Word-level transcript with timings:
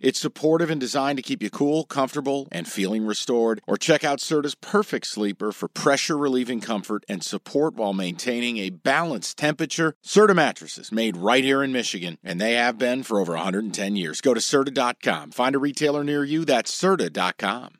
It's 0.00 0.18
supportive 0.18 0.70
and 0.70 0.80
designed 0.80 1.18
to 1.18 1.22
keep 1.22 1.42
you 1.42 1.50
cool, 1.50 1.84
comfortable, 1.84 2.48
and 2.50 2.66
feeling 2.66 3.04
restored. 3.06 3.60
Or 3.66 3.76
check 3.76 4.02
out 4.02 4.18
Serta's 4.18 4.54
Perfect 4.54 5.06
Sleeper 5.06 5.52
for 5.52 5.68
pressure 5.68 6.16
relieving 6.16 6.60
comfort 6.60 7.04
and 7.08 7.22
support 7.22 7.74
while 7.74 7.92
maintaining 7.92 8.56
a 8.56 8.70
balanced 8.70 9.36
temperature. 9.36 9.94
Serta 10.04 10.34
mattresses 10.34 10.90
made 10.90 11.16
right 11.18 11.44
here 11.44 11.62
in 11.62 11.70
Michigan, 11.72 12.16
and 12.24 12.40
they 12.40 12.54
have 12.54 12.78
been 12.78 13.02
for 13.02 13.20
over 13.20 13.34
110 13.34 13.96
years. 13.96 14.20
Go 14.20 14.32
to 14.32 14.40
Serta.com. 14.40 15.32
Find 15.32 15.54
a 15.54 15.58
retailer 15.58 16.02
near 16.02 16.24
you. 16.24 16.44
That's 16.44 16.72
Serta.com. 16.72 17.74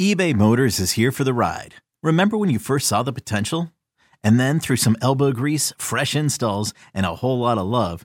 eBay 0.00 0.34
Motors 0.34 0.80
is 0.80 0.92
here 0.92 1.12
for 1.12 1.24
the 1.24 1.34
ride. 1.34 1.74
Remember 2.02 2.38
when 2.38 2.50
you 2.50 2.58
first 2.58 2.86
saw 2.86 3.02
the 3.02 3.12
potential? 3.12 3.70
And 4.24 4.40
then 4.40 4.60
through 4.60 4.76
some 4.76 4.96
elbow 5.00 5.32
grease, 5.32 5.72
fresh 5.78 6.16
installs, 6.16 6.74
and 6.94 7.06
a 7.06 7.16
whole 7.16 7.38
lot 7.38 7.58
of 7.58 7.66
love, 7.66 8.04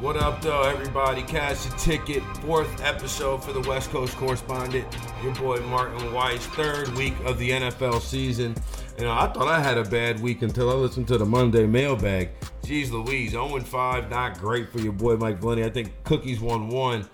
What 0.00 0.16
up, 0.16 0.40
though, 0.40 0.62
everybody? 0.62 1.20
Cash 1.22 1.66
a 1.66 1.70
ticket. 1.76 2.22
Fourth 2.38 2.82
episode 2.82 3.44
for 3.44 3.52
the 3.52 3.60
West 3.68 3.90
Coast 3.90 4.16
Correspondent. 4.16 4.86
Your 5.22 5.34
boy 5.34 5.60
Martin 5.60 6.14
Weiss. 6.14 6.46
Third 6.46 6.88
week 6.96 7.12
of 7.26 7.38
the 7.38 7.50
NFL 7.50 8.00
season. 8.00 8.54
You 8.96 9.04
know, 9.04 9.12
I 9.12 9.26
thought 9.26 9.46
I 9.46 9.60
had 9.60 9.76
a 9.76 9.84
bad 9.84 10.18
week 10.18 10.40
until 10.40 10.70
I 10.70 10.72
listened 10.72 11.06
to 11.08 11.18
the 11.18 11.26
Monday 11.26 11.66
mailbag. 11.66 12.30
Jeez 12.62 12.90
Louise, 12.90 13.34
0-5, 13.34 14.08
not 14.08 14.38
great 14.38 14.72
for 14.72 14.80
your 14.80 14.94
boy 14.94 15.16
Mike 15.16 15.38
Glenny. 15.38 15.64
I 15.64 15.70
think 15.70 15.92
Cookies 16.04 16.40
won 16.40 16.68
one. 16.68 17.06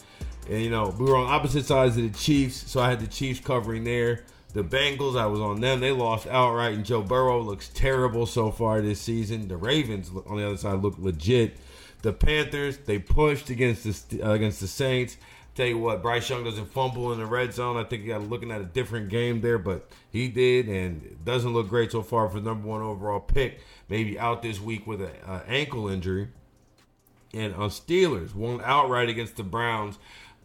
And, 0.48 0.62
you 0.62 0.70
know, 0.70 0.94
we 0.96 1.06
were 1.06 1.16
on 1.16 1.28
opposite 1.28 1.66
sides 1.66 1.96
of 1.96 2.04
the 2.04 2.16
Chiefs, 2.16 2.70
so 2.70 2.80
I 2.80 2.88
had 2.88 3.00
the 3.00 3.08
Chiefs 3.08 3.40
covering 3.40 3.82
there. 3.82 4.22
The 4.52 4.62
Bengals, 4.62 5.18
I 5.18 5.26
was 5.26 5.40
on 5.40 5.60
them. 5.60 5.80
They 5.80 5.90
lost 5.90 6.28
outright, 6.28 6.74
and 6.74 6.84
Joe 6.84 7.02
Burrow 7.02 7.42
looks 7.42 7.68
terrible 7.68 8.26
so 8.26 8.52
far 8.52 8.80
this 8.80 9.00
season. 9.00 9.48
The 9.48 9.56
Ravens, 9.56 10.08
on 10.28 10.36
the 10.36 10.46
other 10.46 10.56
side, 10.56 10.82
look 10.82 10.94
legit. 10.98 11.56
The 12.06 12.12
Panthers, 12.12 12.78
they 12.78 13.00
pushed 13.00 13.50
against 13.50 14.10
the 14.10 14.22
uh, 14.22 14.30
against 14.30 14.60
the 14.60 14.68
Saints. 14.68 15.16
Tell 15.56 15.66
you 15.66 15.76
what, 15.76 16.02
Bryce 16.02 16.30
Young 16.30 16.44
doesn't 16.44 16.66
fumble 16.66 17.12
in 17.12 17.18
the 17.18 17.26
red 17.26 17.52
zone. 17.52 17.76
I 17.76 17.82
think 17.82 18.04
you 18.04 18.10
got 18.10 18.22
looking 18.22 18.52
at 18.52 18.60
a 18.60 18.64
different 18.64 19.08
game 19.08 19.40
there, 19.40 19.58
but 19.58 19.90
he 20.08 20.28
did, 20.28 20.68
and 20.68 21.18
doesn't 21.24 21.52
look 21.52 21.68
great 21.68 21.90
so 21.90 22.02
far 22.02 22.28
for 22.28 22.40
number 22.40 22.68
one 22.68 22.80
overall 22.80 23.18
pick. 23.18 23.58
Maybe 23.88 24.20
out 24.20 24.40
this 24.40 24.60
week 24.60 24.86
with 24.86 25.02
an 25.02 25.10
uh, 25.26 25.40
ankle 25.48 25.88
injury. 25.88 26.28
And 27.34 27.52
on 27.56 27.70
Steelers, 27.70 28.36
won 28.36 28.60
outright 28.62 29.08
against 29.08 29.34
the 29.34 29.42
Browns. 29.42 29.98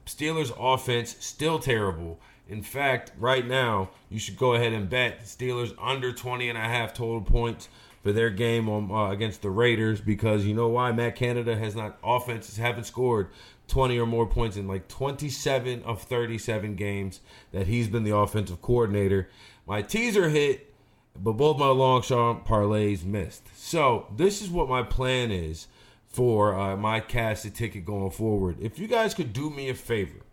Steelers 0.07 0.51
offense 0.59 1.15
still 1.19 1.59
terrible. 1.59 2.19
In 2.49 2.63
fact, 2.63 3.11
right 3.19 3.45
now, 3.45 3.91
you 4.09 4.17
should 4.17 4.35
go 4.35 4.55
ahead 4.55 4.73
and 4.73 4.89
bet 4.89 5.19
the 5.19 5.25
Steelers 5.25 5.75
under 5.79 6.11
20 6.11 6.49
and 6.49 6.57
a 6.57 6.61
half 6.61 6.95
total 6.95 7.21
points 7.21 7.69
for 8.01 8.11
their 8.11 8.29
game 8.29 8.67
on 8.67 8.91
uh, 8.91 9.11
against 9.11 9.41
the 9.41 9.49
Raiders 9.49 10.01
because 10.01 10.45
you 10.45 10.53
know 10.53 10.67
why 10.67 10.91
Matt 10.91 11.15
Canada 11.15 11.55
has 11.55 11.75
not 11.75 11.97
offenses 12.03 12.57
haven't 12.57 12.85
scored 12.85 13.29
20 13.67 13.97
or 13.99 14.05
more 14.05 14.25
points 14.25 14.57
in 14.57 14.67
like 14.67 14.87
27 14.87 15.83
of 15.83 16.01
37 16.01 16.75
games 16.75 17.21
that 17.51 17.67
he's 17.67 17.87
been 17.87 18.03
the 18.03 18.15
offensive 18.15 18.61
coordinator. 18.61 19.29
My 19.65 19.81
teaser 19.81 20.29
hit, 20.29 20.73
but 21.15 21.33
both 21.33 21.57
my 21.57 21.67
long 21.67 22.01
shot 22.01 22.45
parlays 22.45 23.05
missed. 23.05 23.43
So 23.55 24.07
this 24.15 24.41
is 24.41 24.49
what 24.49 24.67
my 24.67 24.83
plan 24.83 25.31
is 25.31 25.67
for 26.07 26.59
uh, 26.59 26.75
my 26.75 26.99
cash 26.99 27.43
ticket 27.43 27.85
going 27.85 28.11
forward. 28.11 28.57
If 28.59 28.77
you 28.77 28.87
guys 28.87 29.13
could 29.13 29.31
do 29.31 29.49
me 29.49 29.69
a 29.69 29.73
favor, 29.73 30.25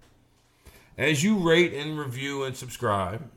as 0.96 1.22
you 1.22 1.36
rate 1.36 1.72
and 1.72 1.96
review 1.96 2.42
and 2.42 2.56
subscribe, 2.56 3.30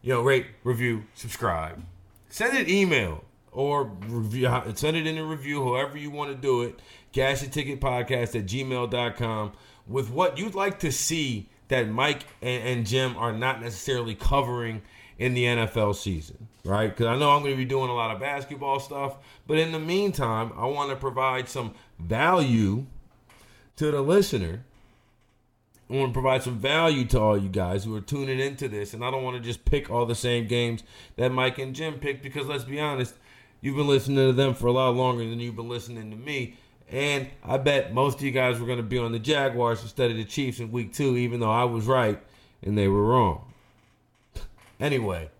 you 0.00 0.12
know, 0.12 0.22
rate, 0.22 0.46
review, 0.64 1.04
subscribe, 1.14 1.80
send 2.28 2.58
an 2.58 2.68
email 2.68 3.22
or 3.52 3.84
review, 4.06 4.48
send 4.74 4.96
it 4.96 5.06
in 5.06 5.18
a 5.18 5.24
review, 5.24 5.62
however 5.64 5.98
you 5.98 6.10
want 6.10 6.30
to 6.30 6.36
do 6.36 6.62
it. 6.62 6.80
Cash 7.12 7.42
a 7.42 7.48
ticket 7.50 7.80
podcast 7.80 8.34
at 8.34 8.46
gmail.com 8.46 9.52
with 9.86 10.10
what 10.10 10.38
you'd 10.38 10.54
like 10.54 10.78
to 10.80 10.90
see 10.90 11.48
that 11.68 11.88
Mike 11.88 12.24
and, 12.40 12.66
and 12.66 12.86
Jim 12.86 13.16
are 13.16 13.32
not 13.32 13.60
necessarily 13.60 14.14
covering 14.14 14.82
in 15.18 15.34
the 15.34 15.44
NFL 15.44 15.94
season, 15.94 16.48
right? 16.64 16.88
Because 16.88 17.06
I 17.06 17.16
know 17.16 17.30
I'm 17.30 17.42
going 17.42 17.52
to 17.52 17.58
be 17.58 17.64
doing 17.64 17.90
a 17.90 17.94
lot 17.94 18.14
of 18.14 18.20
basketball 18.20 18.80
stuff, 18.80 19.16
but 19.46 19.58
in 19.58 19.72
the 19.72 19.78
meantime, 19.78 20.52
I 20.56 20.66
want 20.66 20.90
to 20.90 20.96
provide 20.96 21.48
some 21.48 21.74
value 21.98 22.86
to 23.76 23.90
the 23.90 24.00
listener. 24.00 24.64
I 25.90 25.94
want 25.94 26.10
to 26.10 26.12
provide 26.14 26.42
some 26.42 26.58
value 26.58 27.04
to 27.06 27.20
all 27.20 27.36
you 27.36 27.50
guys 27.50 27.84
who 27.84 27.94
are 27.94 28.00
tuning 28.00 28.40
into 28.40 28.68
this, 28.68 28.94
and 28.94 29.04
I 29.04 29.10
don't 29.10 29.22
want 29.22 29.36
to 29.36 29.42
just 29.42 29.64
pick 29.64 29.90
all 29.90 30.06
the 30.06 30.14
same 30.14 30.46
games 30.46 30.82
that 31.16 31.30
Mike 31.30 31.58
and 31.58 31.74
Jim 31.74 31.94
picked 31.94 32.22
because 32.22 32.46
let's 32.46 32.64
be 32.64 32.80
honest, 32.80 33.14
You've 33.62 33.76
been 33.76 33.86
listening 33.86 34.18
to 34.18 34.32
them 34.34 34.52
for 34.52 34.66
a 34.66 34.72
lot 34.72 34.94
longer 34.94 35.24
than 35.24 35.40
you've 35.40 35.56
been 35.56 35.68
listening 35.68 36.10
to 36.10 36.16
me. 36.16 36.56
And 36.90 37.28
I 37.42 37.56
bet 37.56 37.94
most 37.94 38.18
of 38.18 38.22
you 38.22 38.32
guys 38.32 38.60
were 38.60 38.66
going 38.66 38.78
to 38.78 38.82
be 38.82 38.98
on 38.98 39.12
the 39.12 39.18
Jaguars 39.18 39.82
instead 39.82 40.10
of 40.10 40.18
the 40.18 40.24
Chiefs 40.24 40.60
in 40.60 40.70
week 40.70 40.92
two, 40.92 41.16
even 41.16 41.40
though 41.40 41.50
I 41.50 41.64
was 41.64 41.86
right 41.86 42.20
and 42.62 42.76
they 42.76 42.88
were 42.88 43.04
wrong. 43.04 43.52
anyway, 44.80 45.30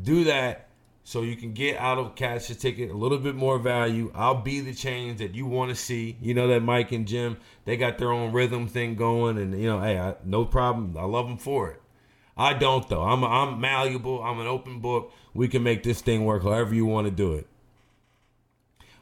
do 0.00 0.24
that 0.24 0.68
so 1.04 1.22
you 1.22 1.34
can 1.34 1.52
get 1.52 1.76
out 1.78 1.98
of 1.98 2.14
cash 2.14 2.48
a 2.50 2.54
ticket 2.54 2.90
a 2.90 2.94
little 2.94 3.18
bit 3.18 3.34
more 3.34 3.58
value. 3.58 4.12
I'll 4.14 4.40
be 4.40 4.60
the 4.60 4.74
change 4.74 5.18
that 5.18 5.34
you 5.34 5.46
want 5.46 5.70
to 5.70 5.74
see. 5.74 6.16
You 6.20 6.34
know 6.34 6.46
that 6.48 6.62
Mike 6.62 6.92
and 6.92 7.08
Jim, 7.08 7.38
they 7.64 7.76
got 7.76 7.98
their 7.98 8.12
own 8.12 8.32
rhythm 8.32 8.68
thing 8.68 8.94
going, 8.94 9.38
and 9.38 9.58
you 9.60 9.66
know, 9.66 9.80
hey, 9.80 9.98
I, 9.98 10.14
no 10.24 10.44
problem. 10.44 10.96
I 10.96 11.04
love 11.04 11.26
them 11.26 11.38
for 11.38 11.70
it. 11.70 11.82
I 12.36 12.54
don't 12.54 12.88
though. 12.88 13.02
I'm 13.02 13.24
I'm 13.24 13.60
malleable. 13.60 14.22
I'm 14.22 14.40
an 14.40 14.46
open 14.46 14.80
book. 14.80 15.12
We 15.34 15.48
can 15.48 15.62
make 15.62 15.82
this 15.82 16.00
thing 16.00 16.24
work 16.24 16.44
however 16.44 16.74
you 16.74 16.86
want 16.86 17.06
to 17.06 17.10
do 17.10 17.34
it. 17.34 17.46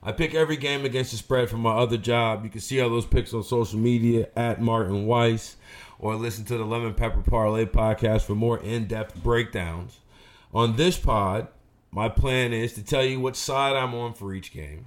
I 0.03 0.13
pick 0.13 0.35
every 0.35 0.57
game 0.57 0.87
against 0.87 1.11
the 1.11 1.19
spread 1.19 1.51
from 1.51 1.61
my 1.61 1.73
other 1.73 1.99
job. 1.99 2.43
You 2.45 2.51
can 2.51 2.63
see 2.63 2.81
all 2.81 2.89
those 2.89 3.05
picks 3.05 3.35
on 3.35 3.43
social 3.43 3.79
media 3.79 4.29
at 4.35 4.61
Martin 4.61 5.07
Weiss 5.07 5.57
or 5.99 6.15
listen 6.17 6.47
to 6.47 6.57
the 6.57 6.65
Lemon 6.65 6.95
Pepper 6.95 7.21
Parlay 7.21 7.67
podcast 7.67 8.23
for 8.23 8.35
more 8.35 8.59
in 8.59 8.87
depth 8.87 9.23
breakdowns. 9.23 10.01
On 10.55 10.77
this 10.77 10.97
pod, 10.97 11.49
my 11.91 12.09
plan 12.09 12.55
is 12.55 12.73
to 12.75 12.83
tell 12.83 13.05
you 13.05 13.21
what 13.21 13.37
side 13.37 13.77
I'm 13.77 13.95
on 13.95 14.15
for 14.15 14.33
each 14.33 14.53
game, 14.53 14.87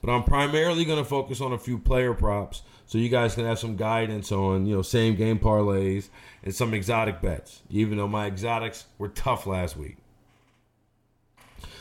but 0.00 0.10
I'm 0.10 0.24
primarily 0.24 0.86
going 0.86 0.98
to 0.98 1.04
focus 1.04 1.42
on 1.42 1.52
a 1.52 1.58
few 1.58 1.78
player 1.78 2.14
props 2.14 2.62
so 2.86 2.96
you 2.96 3.10
guys 3.10 3.34
can 3.34 3.44
have 3.44 3.58
some 3.58 3.76
guidance 3.76 4.32
on, 4.32 4.64
you 4.64 4.76
know, 4.76 4.82
same 4.82 5.14
game 5.14 5.38
parlays 5.38 6.08
and 6.42 6.54
some 6.54 6.72
exotic 6.72 7.20
bets, 7.20 7.60
even 7.68 7.98
though 7.98 8.08
my 8.08 8.26
exotics 8.26 8.86
were 8.96 9.08
tough 9.08 9.46
last 9.46 9.76
week. 9.76 9.98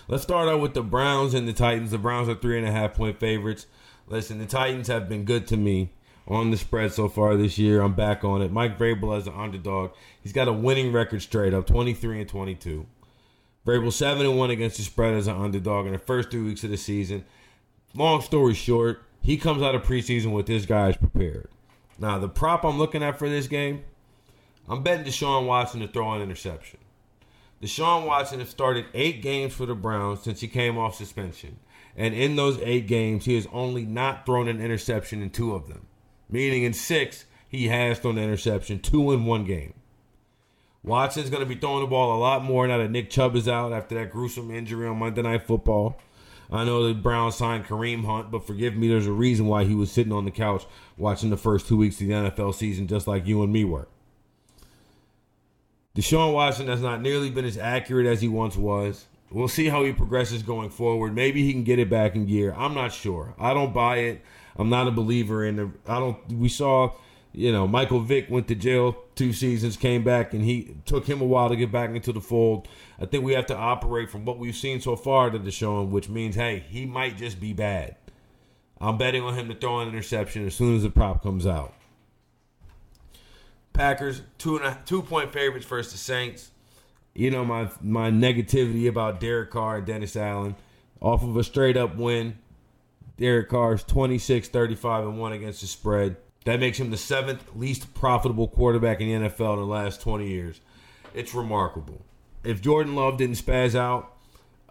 Let's 0.07 0.23
start 0.23 0.49
out 0.49 0.59
with 0.59 0.73
the 0.73 0.83
Browns 0.83 1.33
and 1.33 1.47
the 1.47 1.53
Titans. 1.53 1.91
The 1.91 1.97
Browns 1.97 2.27
are 2.27 2.35
three 2.35 2.57
and 2.57 2.67
a 2.67 2.71
half 2.71 2.93
point 2.93 3.19
favorites. 3.19 3.67
Listen, 4.07 4.37
the 4.37 4.45
Titans 4.45 4.89
have 4.89 5.07
been 5.07 5.23
good 5.23 5.47
to 5.47 5.55
me 5.55 5.91
on 6.27 6.51
the 6.51 6.57
spread 6.57 6.91
so 6.91 7.07
far 7.07 7.37
this 7.37 7.57
year. 7.57 7.81
I'm 7.81 7.93
back 7.93 8.25
on 8.25 8.41
it. 8.41 8.51
Mike 8.51 8.77
Vrabel 8.77 9.17
as 9.17 9.27
an 9.27 9.33
underdog. 9.33 9.91
He's 10.21 10.33
got 10.33 10.49
a 10.49 10.53
winning 10.53 10.91
record 10.91 11.21
straight 11.21 11.53
up, 11.53 11.67
23 11.67 12.19
and 12.19 12.29
22. 12.29 12.85
Vrabel 13.65 13.93
7 13.93 14.25
and 14.25 14.37
1 14.37 14.49
against 14.49 14.75
the 14.75 14.83
spread 14.83 15.13
as 15.13 15.27
an 15.27 15.37
underdog 15.37 15.85
in 15.85 15.93
the 15.93 15.99
first 15.99 16.31
three 16.31 16.41
weeks 16.41 16.65
of 16.65 16.69
the 16.69 16.77
season. 16.77 17.23
Long 17.95 18.21
story 18.21 18.55
short, 18.55 19.03
he 19.21 19.37
comes 19.37 19.61
out 19.61 19.73
of 19.73 19.83
preseason 19.83 20.33
with 20.33 20.47
this 20.47 20.65
guys 20.65 20.97
prepared. 20.97 21.47
Now, 21.97 22.19
the 22.19 22.27
prop 22.27 22.65
I'm 22.65 22.77
looking 22.77 23.03
at 23.03 23.17
for 23.17 23.29
this 23.29 23.47
game, 23.47 23.85
I'm 24.67 24.83
betting 24.83 25.05
Deshaun 25.05 25.45
Watson 25.45 25.79
to 25.79 25.87
throw 25.87 26.11
an 26.11 26.21
interception. 26.21 26.79
Deshaun 27.63 28.05
Watson 28.05 28.41
has 28.41 28.49
started 28.49 28.87
eight 28.93 29.21
games 29.21 29.53
for 29.53 29.65
the 29.65 29.73
Browns 29.73 30.21
since 30.21 30.41
he 30.41 30.49
came 30.49 30.77
off 30.77 30.95
suspension. 30.95 31.59
And 31.95 32.13
in 32.13 32.35
those 32.35 32.59
eight 32.59 32.87
games, 32.87 33.23
he 33.23 33.35
has 33.35 33.47
only 33.53 33.85
not 33.85 34.25
thrown 34.25 34.49
an 34.49 34.59
interception 34.59 35.21
in 35.21 35.29
two 35.29 35.55
of 35.55 35.69
them. 35.69 35.87
Meaning 36.29 36.63
in 36.63 36.73
six, 36.73 37.23
he 37.47 37.69
has 37.69 37.99
thrown 37.99 38.17
an 38.17 38.25
interception, 38.25 38.79
two 38.79 39.13
in 39.13 39.23
one 39.23 39.45
game. 39.45 39.75
Watson's 40.83 41.29
going 41.29 41.41
to 41.41 41.47
be 41.47 41.55
throwing 41.55 41.79
the 41.79 41.87
ball 41.87 42.17
a 42.17 42.19
lot 42.19 42.43
more 42.43 42.67
now 42.67 42.79
that 42.79 42.91
Nick 42.91 43.09
Chubb 43.09 43.33
is 43.37 43.47
out 43.47 43.71
after 43.71 43.95
that 43.95 44.11
gruesome 44.11 44.51
injury 44.51 44.85
on 44.85 44.97
Monday 44.97 45.21
Night 45.21 45.47
Football. 45.47 45.97
I 46.51 46.65
know 46.65 46.85
the 46.85 46.93
Browns 46.93 47.35
signed 47.35 47.63
Kareem 47.63 48.03
Hunt, 48.03 48.29
but 48.29 48.45
forgive 48.45 48.75
me, 48.75 48.89
there's 48.89 49.07
a 49.07 49.13
reason 49.13 49.45
why 49.45 49.63
he 49.63 49.73
was 49.73 49.89
sitting 49.89 50.11
on 50.11 50.25
the 50.25 50.31
couch 50.31 50.65
watching 50.97 51.29
the 51.29 51.37
first 51.37 51.67
two 51.67 51.77
weeks 51.77 52.01
of 52.01 52.07
the 52.07 52.13
NFL 52.13 52.55
season, 52.55 52.87
just 52.87 53.07
like 53.07 53.25
you 53.25 53.41
and 53.41 53.53
me 53.53 53.63
were. 53.63 53.87
Deshaun 55.95 56.33
Watson 56.33 56.67
has 56.67 56.81
not 56.81 57.01
nearly 57.01 57.29
been 57.29 57.45
as 57.45 57.57
accurate 57.57 58.07
as 58.07 58.21
he 58.21 58.27
once 58.27 58.57
was. 58.57 59.05
We'll 59.31 59.47
see 59.47 59.67
how 59.67 59.83
he 59.83 59.93
progresses 59.93 60.43
going 60.43 60.69
forward. 60.69 61.15
Maybe 61.15 61.43
he 61.43 61.53
can 61.53 61.63
get 61.63 61.79
it 61.79 61.89
back 61.89 62.15
in 62.15 62.25
gear. 62.25 62.53
I'm 62.55 62.73
not 62.73 62.93
sure. 62.93 63.33
I 63.39 63.53
don't 63.53 63.73
buy 63.73 63.97
it. 63.97 64.21
I'm 64.55 64.69
not 64.69 64.87
a 64.87 64.91
believer 64.91 65.43
in 65.43 65.55
the. 65.55 65.71
I 65.87 65.99
don't. 65.99 66.17
We 66.31 66.49
saw 66.49 66.93
you 67.33 67.51
know, 67.51 67.67
Michael 67.67 67.99
Vick 67.99 68.29
went 68.29 68.47
to 68.47 68.55
jail 68.55 68.95
two 69.15 69.33
seasons, 69.33 69.75
came 69.75 70.03
back, 70.03 70.33
and 70.33 70.43
he 70.43 70.75
took 70.85 71.07
him 71.07 71.19
a 71.19 71.25
while 71.25 71.49
to 71.49 71.55
get 71.55 71.71
back 71.71 71.89
into 71.89 72.13
the 72.13 72.21
fold. 72.21 72.67
I 72.99 73.05
think 73.05 73.23
we 73.23 73.33
have 73.33 73.47
to 73.47 73.57
operate 73.57 74.09
from 74.09 74.23
what 74.23 74.37
we've 74.37 74.55
seen 74.55 74.79
so 74.79 74.95
far 74.95 75.31
to 75.31 75.39
Deshaun, 75.39 75.89
which 75.89 76.09
means, 76.09 76.35
hey, 76.35 76.63
he 76.69 76.85
might 76.85 77.17
just 77.17 77.39
be 77.39 77.51
bad. 77.51 77.95
I'm 78.79 78.97
betting 78.97 79.23
on 79.23 79.33
him 79.33 79.47
to 79.49 79.55
throw 79.55 79.79
an 79.79 79.89
interception 79.89 80.45
as 80.45 80.53
soon 80.53 80.75
as 80.75 80.83
the 80.83 80.89
prop 80.89 81.23
comes 81.23 81.47
out. 81.47 81.73
Packers 83.73 84.21
two 84.37 84.57
and 84.57 84.65
a, 84.65 84.79
two 84.85 85.01
point 85.01 85.33
favorites 85.33 85.65
versus 85.65 85.91
the 85.91 85.97
Saints. 85.97 86.51
You 87.13 87.31
know 87.31 87.43
my 87.43 87.69
my 87.81 88.09
negativity 88.09 88.87
about 88.87 89.19
Derek 89.19 89.51
Carr 89.51 89.77
and 89.77 89.85
Dennis 89.85 90.15
Allen 90.15 90.55
off 91.01 91.23
of 91.23 91.35
a 91.35 91.43
straight 91.43 91.77
up 91.77 91.95
win. 91.95 92.37
Derek 93.17 93.49
Carr's 93.49 93.83
26, 93.83 94.47
35, 94.47 95.05
and 95.05 95.19
1 95.19 95.33
against 95.33 95.61
the 95.61 95.67
spread. 95.67 96.17
That 96.45 96.59
makes 96.59 96.79
him 96.79 96.89
the 96.89 96.97
seventh 96.97 97.43
least 97.55 97.93
profitable 97.93 98.47
quarterback 98.47 98.99
in 99.01 99.07
the 99.07 99.29
NFL 99.29 99.53
in 99.53 99.59
the 99.59 99.65
last 99.65 100.01
20 100.01 100.27
years. 100.27 100.61
It's 101.13 101.33
remarkable. 101.33 102.01
If 102.43 102.61
Jordan 102.61 102.95
Love 102.95 103.17
didn't 103.17 103.35
spaz 103.35 103.75
out 103.75 104.13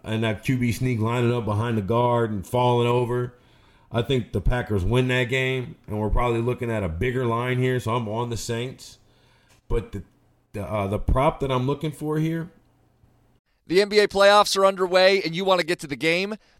and 0.03 0.23
that 0.23 0.43
QB 0.43 0.73
sneak 0.73 0.99
lining 0.99 1.33
up 1.33 1.45
behind 1.45 1.77
the 1.77 1.81
guard 1.81 2.31
and 2.31 2.45
falling 2.45 2.87
over, 2.87 3.33
I 3.93 4.01
think 4.01 4.31
the 4.31 4.41
Packers 4.41 4.83
win 4.83 5.07
that 5.09 5.25
game, 5.25 5.75
and 5.87 5.99
we're 5.99 6.09
probably 6.09 6.41
looking 6.41 6.71
at 6.71 6.83
a 6.83 6.89
bigger 6.89 7.25
line 7.25 7.59
here. 7.59 7.79
So 7.79 7.95
I'm 7.95 8.09
on 8.09 8.29
the 8.29 8.37
Saints, 8.37 8.97
but 9.67 9.91
the 9.91 10.03
the, 10.53 10.63
uh, 10.63 10.87
the 10.87 10.99
prop 10.99 11.39
that 11.41 11.51
I'm 11.51 11.67
looking 11.67 11.91
for 11.91 12.17
here. 12.17 12.51
The 13.65 13.79
NBA 13.79 14.07
playoffs 14.07 14.57
are 14.57 14.65
underway, 14.65 15.21
and 15.23 15.35
you 15.35 15.45
want 15.45 15.61
to 15.61 15.65
get 15.65 15.79
to 15.79 15.87
the 15.87 15.95
game. 15.95 16.35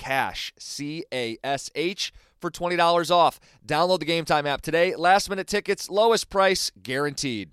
CASH, 0.00 0.52
C 0.58 1.04
A 1.12 1.36
S 1.44 1.70
H, 1.76 2.12
for 2.40 2.50
$20 2.50 3.10
off. 3.10 3.38
Download 3.66 4.00
the 4.00 4.06
Game 4.06 4.24
Time 4.24 4.46
app 4.46 4.62
today. 4.62 4.96
Last 4.96 5.30
minute 5.30 5.46
tickets, 5.46 5.88
lowest 5.90 6.30
price 6.30 6.72
guaranteed. 6.82 7.50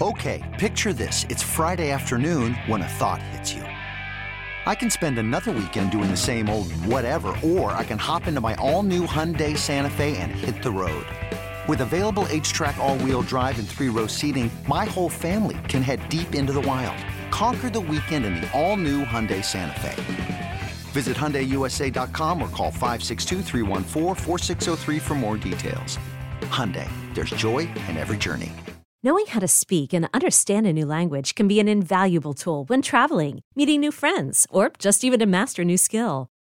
Okay, 0.00 0.56
picture 0.58 0.94
this. 0.94 1.26
It's 1.28 1.42
Friday 1.42 1.90
afternoon 1.90 2.54
when 2.66 2.80
a 2.80 2.88
thought 2.88 3.20
hits 3.20 3.52
you. 3.52 3.62
I 4.66 4.74
can 4.74 4.88
spend 4.88 5.18
another 5.18 5.52
weekend 5.52 5.90
doing 5.90 6.10
the 6.10 6.16
same 6.16 6.48
old 6.48 6.72
whatever, 6.86 7.36
or 7.42 7.72
I 7.72 7.84
can 7.84 7.98
hop 7.98 8.26
into 8.26 8.40
my 8.40 8.54
all 8.54 8.82
new 8.82 9.06
Hyundai 9.06 9.58
Santa 9.58 9.90
Fe 9.90 10.16
and 10.16 10.30
hit 10.30 10.62
the 10.62 10.70
road. 10.70 11.06
With 11.68 11.82
available 11.82 12.24
HTRAC, 12.24 12.78
all 12.78 12.96
wheel 12.98 13.22
drive, 13.22 13.58
and 13.58 13.68
three 13.68 13.88
row 13.88 14.06
seating, 14.06 14.50
my 14.66 14.84
whole 14.84 15.10
family 15.10 15.58
can 15.68 15.82
head 15.82 16.08
deep 16.08 16.34
into 16.34 16.52
the 16.52 16.62
wild. 16.62 16.96
Conquer 17.30 17.68
the 17.68 17.80
weekend 17.80 18.24
in 18.24 18.36
the 18.36 18.50
all 18.58 18.76
new 18.76 19.04
Hyundai 19.04 19.44
Santa 19.44 19.78
Fe. 19.80 20.29
Visit 20.90 21.16
HyundaiUSA.com 21.16 22.42
or 22.42 22.48
call 22.48 22.70
562 22.70 23.42
for 25.00 25.14
more 25.14 25.36
details. 25.36 25.98
Hyundai, 26.50 26.88
there's 27.14 27.30
joy 27.30 27.60
in 27.88 27.96
every 27.96 28.16
journey. 28.16 28.52
Knowing 29.02 29.24
how 29.26 29.40
to 29.40 29.48
speak 29.48 29.94
and 29.94 30.08
understand 30.12 30.66
a 30.66 30.72
new 30.72 30.84
language 30.84 31.34
can 31.34 31.48
be 31.48 31.58
an 31.58 31.68
invaluable 31.68 32.34
tool 32.34 32.64
when 32.64 32.82
traveling, 32.82 33.40
meeting 33.54 33.80
new 33.80 33.92
friends, 33.92 34.46
or 34.50 34.70
just 34.78 35.04
even 35.04 35.18
to 35.20 35.26
master 35.26 35.62
a 35.62 35.64
new 35.64 35.78
skill. 35.78 36.29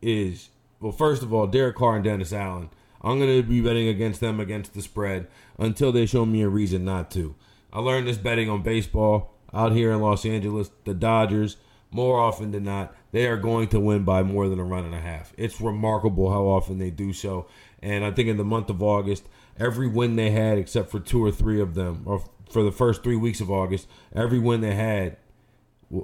Is, 0.00 0.50
well, 0.80 0.92
first 0.92 1.22
of 1.22 1.32
all, 1.32 1.46
Derek 1.46 1.76
Carr 1.76 1.96
and 1.96 2.04
Dennis 2.04 2.32
Allen. 2.32 2.70
I'm 3.00 3.18
going 3.18 3.42
to 3.42 3.48
be 3.48 3.60
betting 3.60 3.88
against 3.88 4.20
them 4.20 4.40
against 4.40 4.74
the 4.74 4.82
spread 4.82 5.28
until 5.58 5.92
they 5.92 6.06
show 6.06 6.26
me 6.26 6.42
a 6.42 6.48
reason 6.48 6.84
not 6.84 7.10
to. 7.12 7.34
I 7.72 7.80
learned 7.80 8.08
this 8.08 8.18
betting 8.18 8.48
on 8.50 8.62
baseball 8.62 9.34
out 9.52 9.72
here 9.72 9.92
in 9.92 10.00
Los 10.00 10.24
Angeles. 10.24 10.70
The 10.84 10.94
Dodgers, 10.94 11.56
more 11.90 12.18
often 12.20 12.50
than 12.50 12.64
not, 12.64 12.94
they 13.12 13.26
are 13.26 13.36
going 13.36 13.68
to 13.68 13.80
win 13.80 14.04
by 14.04 14.22
more 14.22 14.48
than 14.48 14.58
a 14.58 14.64
run 14.64 14.84
and 14.84 14.94
a 14.94 15.00
half. 15.00 15.32
It's 15.36 15.60
remarkable 15.60 16.30
how 16.30 16.42
often 16.42 16.78
they 16.78 16.90
do 16.90 17.12
so. 17.12 17.46
And 17.82 18.04
I 18.04 18.10
think 18.10 18.28
in 18.28 18.36
the 18.36 18.44
month 18.44 18.68
of 18.70 18.82
August, 18.82 19.28
every 19.58 19.86
win 19.86 20.16
they 20.16 20.30
had, 20.30 20.58
except 20.58 20.90
for 20.90 21.00
two 21.00 21.22
or 21.22 21.30
three 21.30 21.60
of 21.60 21.74
them, 21.74 22.02
or 22.04 22.24
for 22.50 22.62
the 22.62 22.72
first 22.72 23.02
three 23.02 23.16
weeks 23.16 23.40
of 23.40 23.50
August, 23.50 23.88
every 24.14 24.38
win 24.38 24.60
they 24.60 24.74
had, 24.74 25.16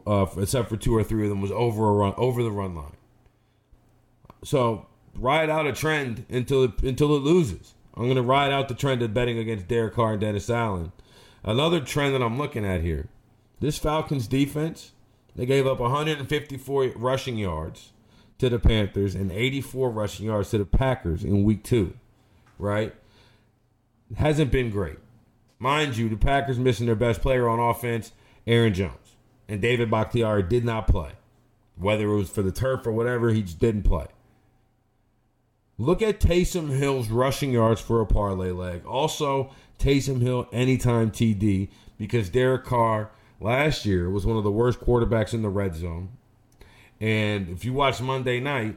uh, 0.07 0.27
except 0.39 0.69
for 0.69 0.77
two 0.77 0.97
or 0.97 1.03
three 1.03 1.25
of 1.25 1.29
them, 1.29 1.41
was 1.41 1.53
over 1.53 1.89
a 1.89 1.93
run, 1.93 2.15
over 2.17 2.43
the 2.43 2.53
run 2.53 2.75
line. 2.75 2.97
So 4.45 4.87
ride 5.17 5.51
out 5.51 5.67
a 5.67 5.73
trend 5.73 6.27
until 6.29 6.65
it, 6.65 6.83
until 6.83 7.17
it 7.17 7.21
loses. 7.21 7.75
I'm 7.95 8.05
going 8.05 8.17
to 8.17 8.23
ride 8.23 8.53
out 8.53 8.69
the 8.69 8.75
trend 8.75 9.03
of 9.03 9.15
betting 9.15 9.39
against 9.39 9.69
Derek 9.69 9.95
Carr 9.95 10.13
and 10.13 10.21
Dennis 10.21 10.51
Allen. 10.51 10.93
Another 11.43 11.81
trend 11.81 12.15
that 12.15 12.23
I'm 12.23 12.39
looking 12.39 12.65
at 12.65 12.83
here: 12.83 13.09
this 13.61 13.79
Falcons 13.79 14.29
defense, 14.29 14.93
they 15.35 15.47
gave 15.47 15.67
up 15.67 15.81
154 15.81 16.93
rushing 16.97 17.39
yards 17.39 17.93
to 18.39 18.49
the 18.49 18.59
Panthers 18.59 19.15
and 19.15 19.33
84 19.33 19.91
rushing 19.91 20.27
yards 20.27 20.51
to 20.51 20.59
the 20.59 20.65
Packers 20.65 21.25
in 21.25 21.45
Week 21.45 21.63
Two. 21.65 21.95
Right? 22.59 22.95
It 24.11 24.19
hasn't 24.19 24.53
been 24.53 24.71
great. 24.71 24.99
Mind 25.59 25.97
you, 25.97 26.09
the 26.09 26.17
Packers 26.17 26.59
missing 26.59 26.87
their 26.87 26.95
best 26.95 27.23
player 27.23 27.49
on 27.49 27.59
offense, 27.59 28.13
Aaron 28.47 28.75
Jones. 28.75 29.17
And 29.49 29.61
David 29.61 29.91
Bakhtiari 29.91 30.43
did 30.43 30.65
not 30.65 30.87
play. 30.87 31.13
Whether 31.77 32.05
it 32.05 32.17
was 32.17 32.31
for 32.31 32.43
the 32.43 32.53
turf 32.53 32.87
or 32.87 32.93
whatever, 32.93 33.31
he 33.31 33.43
just 33.43 33.59
didn't 33.59 33.83
play. 33.83 34.07
Look 35.77 36.03
at 36.03 36.21
Taysom 36.21 36.71
Hill's 36.71 37.09
rushing 37.09 37.53
yards 37.53 37.81
for 37.81 38.01
a 38.01 38.07
parlay 38.07 38.53
leg. 38.53 38.87
Also, 38.87 39.51
Taysom 39.79 40.23
Hill 40.23 40.49
anytime 40.53 41.11
TD 41.11 41.69
because 41.99 42.31
Derek 42.31 42.65
Carr 42.65 43.11
last 43.41 43.85
year 43.85 44.09
was 44.09 44.25
one 44.25 44.37
of 44.37 44.45
the 44.45 44.53
worst 44.53 44.81
quarterbacks 44.81 45.35
in 45.35 45.43
the 45.43 45.49
red 45.49 45.75
zone. 45.75 46.11
And 47.01 47.49
if 47.49 47.65
you 47.65 47.73
watch 47.73 48.01
Monday 48.01 48.39
night, 48.39 48.77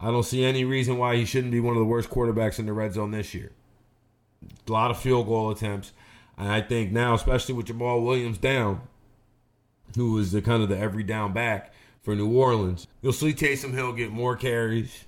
I 0.00 0.12
don't 0.12 0.22
see 0.22 0.44
any 0.44 0.64
reason 0.64 0.96
why 0.96 1.16
he 1.16 1.24
shouldn't 1.24 1.52
be 1.52 1.60
one 1.60 1.74
of 1.74 1.80
the 1.80 1.84
worst 1.84 2.08
quarterbacks 2.08 2.60
in 2.60 2.66
the 2.66 2.72
red 2.72 2.94
zone 2.94 3.10
this 3.10 3.34
year. 3.34 3.50
A 4.68 4.72
lot 4.72 4.92
of 4.92 4.98
field 4.98 5.26
goal 5.26 5.50
attempts. 5.50 5.92
And 6.36 6.48
I 6.48 6.60
think 6.60 6.92
now, 6.92 7.14
especially 7.14 7.56
with 7.56 7.66
Jamaal 7.66 8.04
Williams 8.04 8.38
down, 8.38 8.82
who 9.96 10.16
is 10.18 10.30
the 10.30 10.40
kind 10.40 10.62
of 10.62 10.68
the 10.68 10.78
every 10.78 11.02
down 11.02 11.32
back 11.32 11.72
for 12.00 12.14
New 12.14 12.32
Orleans, 12.32 12.86
you'll 13.02 13.12
see 13.12 13.32
Taysom 13.32 13.74
Hill 13.74 13.92
get 13.92 14.12
more 14.12 14.36
carries. 14.36 15.04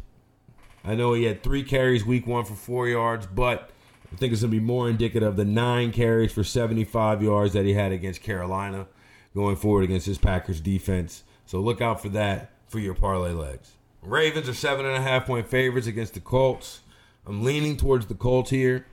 I 0.85 0.95
know 0.95 1.13
he 1.13 1.25
had 1.25 1.43
three 1.43 1.63
carries 1.63 2.05
week 2.05 2.27
one 2.27 2.45
for 2.45 2.55
four 2.55 2.89
yards, 2.89 3.27
but 3.27 3.71
I 4.13 4.17
think 4.17 4.33
it's 4.33 4.43
going 4.43 4.51
to 4.53 4.59
be 4.59 4.65
more 4.65 4.89
indicative 4.89 5.29
of 5.29 5.37
the 5.37 5.45
nine 5.45 5.93
carries 5.93 6.33
for 6.33 6.43
75 6.43 7.23
yards 7.23 7.53
that 7.53 7.65
he 7.65 7.75
had 7.75 7.93
against 7.93 8.23
Carolina 8.23 8.87
going 9.35 9.57
forward 9.57 9.85
against 9.85 10.07
this 10.07 10.19
Packers 10.19 10.61
defense. 10.61 11.23
So 11.47 11.61
look 11.61 11.81
out 11.81 12.01
for 12.01 12.09
that 12.11 12.51
for 12.67 12.79
your 12.79 12.95
parlay 12.95 13.33
legs. 13.33 13.73
Ravens 14.03 14.49
are 14.49 14.55
seven 14.55 14.87
and 14.87 14.97
a 14.97 15.01
half 15.01 15.27
point 15.27 15.47
favorites 15.47 15.87
against 15.87 16.15
the 16.15 16.21
Colts. 16.21 16.81
I'm 17.27 17.45
leaning 17.45 17.77
towards 17.77 18.07
the 18.07 18.15
Colts 18.15 18.51
here. 18.51 18.87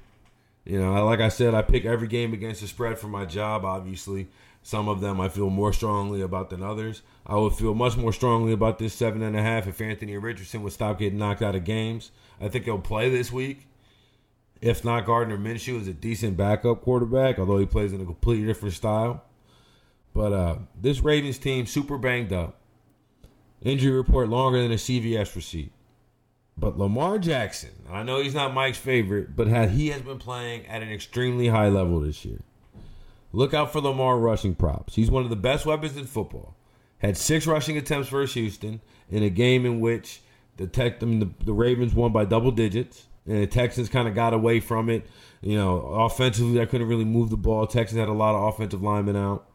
You 0.66 0.80
know, 0.80 1.06
like 1.06 1.22
I 1.22 1.30
said, 1.30 1.54
I 1.54 1.62
pick 1.62 1.86
every 1.86 2.10
game 2.10 2.34
against 2.34 2.60
the 2.62 2.68
spread 2.68 3.00
for 3.00 3.08
my 3.08 3.26
job, 3.26 3.64
obviously. 3.64 4.28
Some 4.68 4.90
of 4.90 5.00
them 5.00 5.22
I 5.22 5.30
feel 5.30 5.50
more 5.50 5.72
strongly 5.72 6.20
about 6.20 6.50
than 6.50 6.62
others. 6.62 7.02
I 7.26 7.38
would 7.38 7.54
feel 7.54 7.74
much 7.74 7.96
more 7.96 8.12
strongly 8.12 8.52
about 8.52 8.80
this 8.80 8.94
seven 8.94 9.22
and 9.22 9.34
a 9.34 9.42
half 9.42 9.66
if 9.66 9.80
Anthony 9.80 10.18
Richardson 10.18 10.62
would 10.62 10.74
stop 10.74 11.00
getting 11.00 11.18
knocked 11.18 11.42
out 11.42 11.56
of 11.56 11.64
games. 11.64 12.12
I 12.42 12.50
think 12.50 12.66
he'll 12.66 12.78
play 12.78 13.10
this 13.10 13.32
week. 13.32 13.66
If 14.60 14.84
not, 14.84 15.06
Gardner 15.06 15.38
Minshew 15.38 15.80
is 15.80 15.88
a 15.88 15.94
decent 15.94 16.36
backup 16.36 16.82
quarterback, 16.82 17.40
although 17.40 17.60
he 17.60 17.66
plays 17.66 17.94
in 17.94 18.02
a 18.02 18.06
completely 18.06 18.46
different 18.46 18.76
style. 18.76 19.24
But 20.14 20.34
uh, 20.34 20.56
this 20.78 21.00
Ravens 21.00 21.38
team 21.38 21.66
super 21.66 21.98
banged 21.98 22.34
up. 22.34 22.60
Injury 23.62 23.94
report 23.94 24.28
longer 24.28 24.62
than 24.62 24.74
a 24.74 24.76
CVS 24.76 25.34
receipt. 25.34 25.72
But 26.58 26.78
Lamar 26.78 27.20
Jackson, 27.20 27.72
I 27.90 28.04
know 28.04 28.20
he's 28.22 28.36
not 28.36 28.54
Mike's 28.54 28.78
favorite, 28.78 29.34
but 29.34 29.48
he 29.70 29.88
has 29.92 30.02
been 30.02 30.20
playing 30.20 30.66
at 30.68 30.84
an 30.84 30.92
extremely 30.92 31.48
high 31.48 31.70
level 31.70 32.02
this 32.02 32.26
year. 32.26 32.42
Look 33.38 33.54
out 33.54 33.72
for 33.72 33.82
Lamar 33.82 34.18
rushing 34.18 34.56
props. 34.56 34.96
He's 34.96 35.12
one 35.12 35.24
of 35.24 35.30
the 35.30 35.36
best 35.36 35.64
weapons 35.64 35.96
in 35.96 36.08
football. 36.08 36.56
Had 36.98 37.16
six 37.16 37.46
rushing 37.46 37.78
attempts 37.78 38.10
versus 38.10 38.34
Houston 38.34 38.82
in 39.12 39.22
a 39.22 39.30
game 39.30 39.64
in 39.64 39.80
which 39.80 40.22
the 40.56 40.66
tech, 40.66 41.04
I 41.04 41.06
mean, 41.06 41.20
the, 41.20 41.30
the 41.46 41.54
Ravens 41.54 41.94
won 41.94 42.12
by 42.12 42.26
double 42.26 42.50
digits, 42.50 43.06
and 43.28 43.44
the 43.44 43.46
Texans 43.46 43.90
kind 43.90 44.08
of 44.08 44.16
got 44.16 44.34
away 44.34 44.60
from 44.60 44.90
it. 44.90 45.06
You 45.42 45.56
know, 45.56 45.82
offensively, 45.82 46.60
I 46.60 46.66
couldn't 46.66 46.88
really 46.88 47.06
move 47.06 47.30
the 47.30 47.38
ball. 47.38 47.68
Texans 47.68 48.00
had 48.00 48.10
a 48.10 48.12
lot 48.12 48.34
of 48.34 48.42
offensive 48.42 48.82
linemen 48.82 49.16
out. 49.16 49.48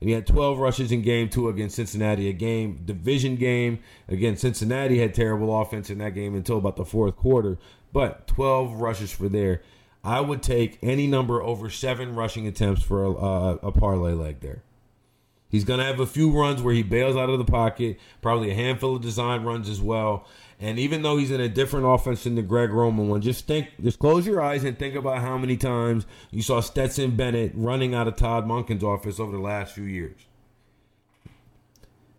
And 0.00 0.08
he 0.08 0.14
had 0.14 0.24
12 0.24 0.60
rushes 0.60 0.92
in 0.92 1.02
game 1.02 1.28
two 1.28 1.48
against 1.48 1.74
Cincinnati, 1.74 2.28
a 2.28 2.32
game, 2.32 2.82
division 2.84 3.34
game. 3.34 3.80
Again, 4.06 4.36
Cincinnati 4.36 5.00
had 5.00 5.12
terrible 5.12 5.60
offense 5.60 5.90
in 5.90 5.98
that 5.98 6.14
game 6.14 6.36
until 6.36 6.58
about 6.58 6.76
the 6.76 6.84
fourth 6.84 7.16
quarter, 7.16 7.58
but 7.92 8.28
12 8.28 8.80
rushes 8.80 9.10
for 9.10 9.28
there. 9.28 9.62
I 10.08 10.20
would 10.20 10.42
take 10.42 10.78
any 10.82 11.06
number 11.06 11.42
over 11.42 11.68
seven 11.68 12.14
rushing 12.14 12.46
attempts 12.46 12.82
for 12.82 13.04
a, 13.04 13.10
a, 13.10 13.54
a 13.56 13.72
parlay 13.72 14.12
leg 14.12 14.40
there. 14.40 14.62
He's 15.50 15.64
going 15.64 15.80
to 15.80 15.84
have 15.84 16.00
a 16.00 16.06
few 16.06 16.30
runs 16.30 16.62
where 16.62 16.72
he 16.72 16.82
bails 16.82 17.14
out 17.14 17.28
of 17.28 17.38
the 17.38 17.44
pocket, 17.44 17.98
probably 18.22 18.50
a 18.50 18.54
handful 18.54 18.96
of 18.96 19.02
design 19.02 19.44
runs 19.44 19.68
as 19.68 19.82
well. 19.82 20.26
And 20.58 20.78
even 20.78 21.02
though 21.02 21.18
he's 21.18 21.30
in 21.30 21.42
a 21.42 21.48
different 21.48 21.84
offense 21.84 22.24
than 22.24 22.36
the 22.36 22.42
Greg 22.42 22.70
Roman 22.70 23.08
one, 23.08 23.20
just 23.20 23.46
think, 23.46 23.68
just 23.82 23.98
close 23.98 24.26
your 24.26 24.40
eyes 24.40 24.64
and 24.64 24.78
think 24.78 24.94
about 24.94 25.18
how 25.18 25.36
many 25.36 25.58
times 25.58 26.06
you 26.30 26.40
saw 26.40 26.60
Stetson 26.60 27.14
Bennett 27.14 27.52
running 27.54 27.94
out 27.94 28.08
of 28.08 28.16
Todd 28.16 28.46
Monken's 28.46 28.82
office 28.82 29.20
over 29.20 29.32
the 29.32 29.42
last 29.42 29.74
few 29.74 29.84
years. 29.84 30.16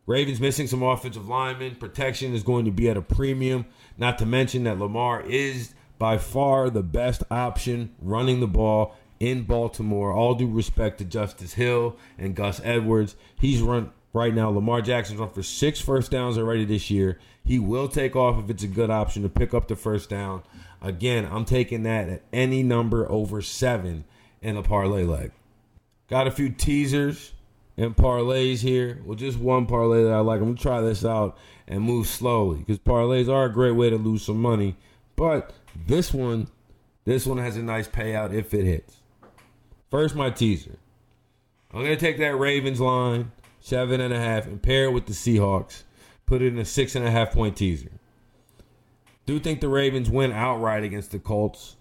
Ravens 0.06 0.40
missing 0.40 0.68
some 0.68 0.84
offensive 0.84 1.28
linemen. 1.28 1.76
Protection 1.76 2.36
is 2.36 2.44
going 2.44 2.66
to 2.66 2.72
be 2.72 2.88
at 2.88 2.98
a 2.98 3.02
premium. 3.02 3.66
Not 3.98 4.20
to 4.20 4.28
mention 4.28 4.64
that 4.66 4.78
Lamar 4.78 5.22
is 5.22 5.74
by 6.00 6.18
far 6.18 6.70
the 6.70 6.82
best 6.82 7.24
option 7.30 7.94
running 8.02 8.40
the 8.40 8.48
ball 8.48 8.96
in 9.20 9.44
Baltimore. 9.44 10.14
All 10.14 10.34
due 10.34 10.50
respect 10.50 10.98
to 10.98 11.06
Justice 11.06 11.54
Hill 11.54 11.98
and 12.18 12.36
Gus 12.36 12.62
Edwards. 12.64 13.16
He's 13.40 13.62
run 13.62 13.92
right 14.14 14.34
now. 14.34 14.50
Lamar 14.50 14.82
Jackson's 14.82 15.20
run 15.20 15.30
for 15.30 15.44
six 15.44 15.80
first 15.80 16.10
downs 16.10 16.38
already 16.38 16.66
this 16.66 16.90
year. 16.90 17.20
He 17.44 17.60
will 17.60 17.88
take 17.88 18.16
off 18.16 18.42
if 18.44 18.50
it's 18.50 18.64
a 18.64 18.68
good 18.68 18.90
option 18.90 19.24
to 19.24 19.30
pick 19.30 19.54
up 19.54 19.68
the 19.68 19.76
first 19.76 20.10
down. 20.10 20.44
Again, 20.82 21.28
I'm 21.30 21.46
taking 21.46 21.84
that 21.84 22.08
at 22.08 22.24
any 22.32 22.64
number 22.64 23.10
over 23.12 23.42
seven 23.42 24.06
in 24.42 24.56
a 24.56 24.64
parlay 24.64 25.04
leg. 25.04 25.32
Got 26.10 26.28
a 26.28 26.32
few 26.32 26.50
teasers 26.50 27.34
and 27.76 27.96
parlays 27.96 28.60
here. 28.60 29.02
Well, 29.06 29.16
just 29.16 29.38
one 29.38 29.66
parlay 29.66 30.04
that 30.04 30.14
I 30.14 30.20
like. 30.20 30.40
I'm 30.40 30.48
gonna 30.48 30.58
try 30.58 30.82
this 30.82 31.04
out 31.04 31.38
and 31.68 31.84
move 31.84 32.08
slowly 32.08 32.60
because 32.60 32.80
parlays 32.80 33.30
are 33.30 33.46
a 33.46 33.54
great 33.54 33.72
way 33.72 33.90
to 33.90 33.98
lose 33.98 34.24
some 34.24 34.42
money. 34.42 34.76
But 35.16 35.54
this 35.76 36.14
one, 36.14 36.48
this 37.06 37.26
one 37.26 37.38
has 37.38 37.58
a 37.58 37.64
nice 37.64 37.88
payout 37.88 38.34
if 38.34 38.54
it 38.54 38.66
hits. 38.66 38.98
First, 39.90 40.16
my 40.16 40.30
teaser. 40.30 40.78
I'm 41.74 41.84
gonna 41.84 41.98
take 41.98 42.18
that 42.18 42.38
Ravens 42.38 42.80
line, 42.80 43.32
seven 43.60 44.02
and 44.02 44.14
a 44.14 44.20
half, 44.20 44.46
and 44.46 44.62
pair 44.62 44.86
it 44.86 44.92
with 44.92 45.06
the 45.06 45.14
Seahawks. 45.14 45.84
Put 46.26 46.42
it 46.42 46.54
in 46.54 46.60
a 46.60 46.66
six 46.66 46.96
and 46.96 47.06
a 47.06 47.12
half 47.12 47.32
point 47.32 47.58
teaser. 47.58 47.92
Do 49.26 49.40
think 49.40 49.62
the 49.62 49.70
Ravens 49.70 50.10
win 50.10 50.32
outright 50.32 50.84
against 50.84 51.12
the 51.12 51.20
Colts, 51.20 51.76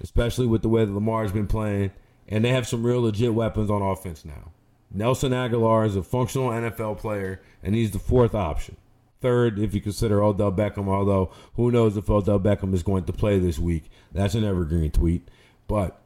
especially 0.00 0.46
with 0.46 0.62
the 0.62 0.68
way 0.68 0.84
that 0.84 0.92
Lamar's 0.92 1.32
been 1.32 1.48
playing, 1.48 1.90
and 2.28 2.44
they 2.44 2.50
have 2.50 2.68
some 2.68 2.84
real 2.84 3.02
legit 3.02 3.34
weapons 3.34 3.70
on 3.70 3.82
offense 3.82 4.24
now. 4.24 4.52
Nelson 4.90 5.32
Agholor 5.32 5.86
is 5.86 5.96
a 5.96 6.02
functional 6.02 6.50
NFL 6.50 6.98
player, 6.98 7.40
and 7.62 7.74
he's 7.74 7.90
the 7.90 7.98
fourth 7.98 8.34
option. 8.34 8.76
Third, 9.20 9.58
if 9.58 9.74
you 9.74 9.80
consider 9.80 10.22
Odell 10.22 10.52
Beckham, 10.52 10.86
although 10.86 11.32
who 11.54 11.72
knows 11.72 11.96
if 11.96 12.08
Odell 12.08 12.38
Beckham 12.38 12.72
is 12.72 12.82
going 12.82 13.04
to 13.04 13.12
play 13.12 13.38
this 13.38 13.58
week. 13.58 13.90
That's 14.12 14.34
an 14.34 14.44
evergreen 14.44 14.90
tweet. 14.90 15.28
But 15.66 16.00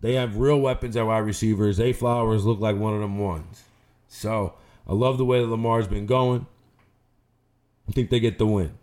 they 0.00 0.14
have 0.14 0.36
real 0.36 0.60
weapons 0.60 0.96
at 0.96 1.06
wide 1.06 1.18
receivers. 1.18 1.76
Zay 1.76 1.92
Flowers 1.92 2.44
look 2.44 2.60
like 2.60 2.76
one 2.76 2.94
of 2.94 3.00
them 3.00 3.18
ones. 3.18 3.64
So 4.08 4.54
I 4.86 4.92
love 4.92 5.16
the 5.18 5.24
way 5.24 5.40
that 5.40 5.46
Lamar's 5.46 5.88
been 5.88 6.06
going. 6.06 6.46
I 7.88 7.92
think 7.92 8.10
they 8.10 8.20
get 8.20 8.38
the 8.38 8.46
win. 8.46 8.74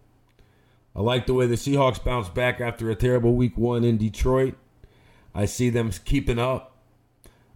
I 0.95 1.01
like 1.01 1.25
the 1.25 1.33
way 1.33 1.47
the 1.47 1.55
Seahawks 1.55 2.03
bounce 2.03 2.29
back 2.29 2.61
after 2.61 2.89
a 2.89 2.95
terrible 2.95 3.35
week 3.35 3.57
one 3.57 3.83
in 3.83 3.97
Detroit. 3.97 4.55
I 5.35 5.45
see 5.45 5.69
them 5.69 5.91
keeping 6.05 6.39
up. 6.39 6.77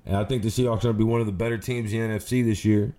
And 0.05 0.15
I 0.15 0.23
think 0.23 0.43
the 0.43 0.49
Seahawks 0.49 0.79
are 0.79 0.93
going 0.93 0.95
to 0.95 0.99
be 0.99 1.03
one 1.03 1.19
of 1.19 1.27
the 1.27 1.33
better 1.33 1.57
teams 1.57 1.93
in 1.93 2.09
the 2.09 2.17
NFC 2.17 2.43
this 2.43 2.63
year. 2.63 2.95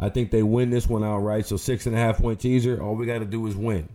I 0.00 0.08
think 0.08 0.30
they 0.30 0.42
win 0.42 0.70
this 0.70 0.88
one 0.88 1.04
outright. 1.04 1.46
So 1.46 1.58
six 1.58 1.86
and 1.86 1.94
a 1.94 1.98
half 1.98 2.18
point 2.18 2.40
teaser. 2.40 2.82
All 2.82 2.96
we 2.96 3.06
got 3.06 3.18
to 3.18 3.26
do 3.26 3.46
is 3.46 3.54
win. 3.54 3.90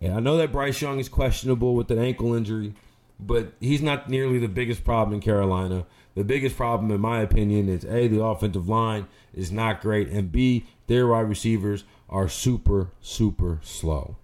And 0.00 0.14
I 0.14 0.20
know 0.20 0.38
that 0.38 0.52
Bryce 0.52 0.80
Young 0.80 0.98
is 0.98 1.08
questionable 1.08 1.74
with 1.74 1.90
an 1.90 1.98
ankle 1.98 2.34
injury, 2.34 2.74
but 3.20 3.52
he's 3.60 3.82
not 3.82 4.08
nearly 4.08 4.38
the 4.38 4.48
biggest 4.48 4.84
problem 4.84 5.14
in 5.14 5.20
Carolina. 5.20 5.86
The 6.14 6.24
biggest 6.24 6.56
problem, 6.56 6.90
in 6.90 7.00
my 7.00 7.20
opinion, 7.20 7.68
is 7.68 7.84
A, 7.84 8.08
the 8.08 8.24
offensive 8.24 8.68
line 8.68 9.06
is 9.34 9.52
not 9.52 9.82
great, 9.82 10.08
and 10.08 10.32
B, 10.32 10.64
their 10.86 11.06
wide 11.06 11.28
receivers 11.28 11.84
are 12.08 12.28
super, 12.28 12.90
super 13.00 13.60
slow. 13.62 14.16